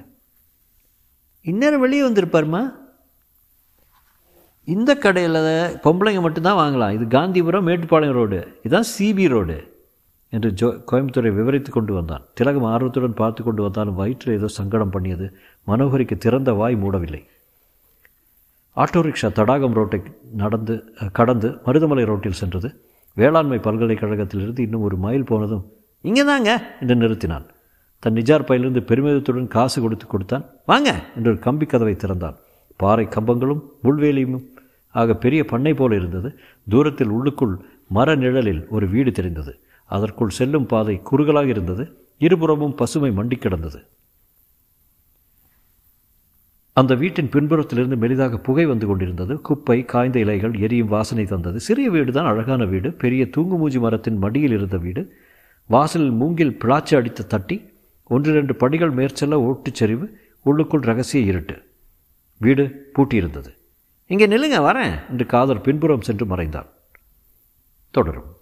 இந்நேரம் 1.50 1.82
வெளியே 1.84 2.02
வந்திருப்பாருமா? 2.06 2.62
இந்த 4.74 4.90
கடையில் 5.04 5.40
பொம்பளைங்க 5.84 6.20
மட்டும்தான் 6.24 6.60
வாங்கலாம். 6.60 6.94
இது 6.96 7.04
காந்திபுரம் 7.16 7.66
மேட்டுப்பாளையம் 7.68 8.18
ரோடு. 8.18 8.38
இதுதான் 8.64 8.88
சிபி 8.94 9.26
ரோடு 9.34 9.56
என்று 10.36 10.48
ஜோ 10.60 10.68
கோயம்புத்தூரை 10.90 11.30
விவரித்து 11.38 11.70
கொண்டு 11.72 11.92
வந்தான். 11.98 12.24
திலகம் 12.38 12.68
ஆர்வத்துடன் 12.72 13.18
பார்த்து 13.20 13.42
கொண்டு 13.46 13.62
வந்தாலும் 13.66 13.98
வயிற்றில் 14.00 14.36
ஏதோ 14.38 14.48
சங்கடம் 14.58 14.92
பண்ணியது. 14.94 15.26
மனோகரிக்கு 15.70 16.16
திறந்த 16.24 16.52
வாய் 16.60 16.76
மூடவில்லை. 16.84 17.22
ஆட்டோ 18.76 19.02
ரிக்ஷா 19.06 19.28
தடாகம் 19.38 19.76
ரோட்டை 19.78 20.00
நடந்து 20.42 20.74
கடந்து 21.18 21.50
மருதமலை 21.66 22.04
ரோட்டில் 22.10 22.40
சென்றது. 22.40 22.70
வேளாண்மை 23.20 23.58
பல்கலைக்கழகத்திலிருந்து 23.66 24.64
இன்னும் 24.66 24.86
ஒரு 24.88 24.96
மைல் 25.04 25.28
போனதும் 25.30 25.64
இங்கே 26.08 26.24
தாங்க 26.30 26.50
என்று 26.80 26.96
நிறுத்தினான். 27.02 27.46
தன் 27.98 28.12
நிஜார் 28.12 28.44
பையிலிருந்து 28.44 28.94
பெருமிதத்துடன் 28.94 29.46
காசு 29.46 29.82
கொடுத்து 29.82 30.06
கொடுத்தான். 30.06 30.44
வாங்க! 30.66 31.04
என்று 31.16 31.30
ஒரு 31.30 31.38
கம்பி 31.38 31.66
கதவை 31.66 31.94
திறந்தான். 31.94 32.36
பாறை 32.76 33.06
கம்பங்களும் 33.06 33.62
முள்வேலியும் 33.84 34.44
ஆக 34.88 35.14
பெரிய 35.14 35.44
பண்ணை 35.44 35.74
போல 35.74 35.94
இருந்தது. 35.94 36.38
தூரத்தில் 36.68 37.08
உள்ளுக்குள் 37.08 37.64
மர 37.88 38.14
நிழலில் 38.14 38.68
ஒரு 38.68 38.88
வீடு 38.88 39.12
தெரிந்தது. 39.12 39.58
அதற்குள் 39.86 40.28
செல்லும் 40.28 40.66
பாதை 40.66 41.00
குறுகலாக 41.02 41.46
இருந்தது. 41.46 42.06
இருபுறமும் 42.18 42.74
பசுமை 42.74 43.10
மண்டி 43.10 43.34
கிடந்தது. 43.34 43.84
அந்த 46.72 46.94
வீட்டின் 46.94 47.28
பின்புறத்திலிருந்து 47.28 47.96
மெலிதாக 47.96 48.36
புகை 48.36 48.66
வந்து 48.66 48.86
கொண்டிருந்தது. 48.86 49.40
குப்பை 49.40 49.84
காய்ந்த 49.84 50.18
இலைகள் 50.18 50.54
எரியும் 50.56 50.88
வாசனை 50.88 51.24
தந்தது. 51.24 51.60
சிறிய 51.60 51.90
வீடு 51.90 52.12
தான் 52.12 52.26
அழகான 52.26 52.64
வீடு. 52.64 52.92
பெரிய 52.92 53.28
தூங்குமூஞ்சி 53.36 53.80
மரத்தின் 53.80 54.18
மடியில் 54.18 54.52
இருந்த 54.52 54.76
வீடு. 54.76 55.12
வாசலில் 55.66 56.10
மூங்கில் 56.10 56.56
பிளாச்சு 56.64 56.94
அடித்து 56.96 57.26
தட்டி. 57.26 57.74
ஒன்று 58.08 58.32
ரெண்டு 58.32 58.56
படிகள் 58.56 58.90
மேற்செல்ல 58.90 59.38
ஓட்டுச்சரிவு 59.38 60.08
உள்ளுக்குள் 60.42 60.80
ரகசிய 60.80 61.24
இருட்டு. 61.24 61.62
வீடு 62.36 62.92
பூட்டியிருந்தது. 62.96 63.54
இங்கே 64.06 64.26
நில்லுங்க 64.26 64.60
வரேன் 64.60 65.08
என்று 65.10 65.26
காதர் 65.26 65.60
பின்புறம் 65.60 66.00
சென்று 66.00 66.26
மறைந்தான். 66.26 66.66
தொடரும். 67.90 68.35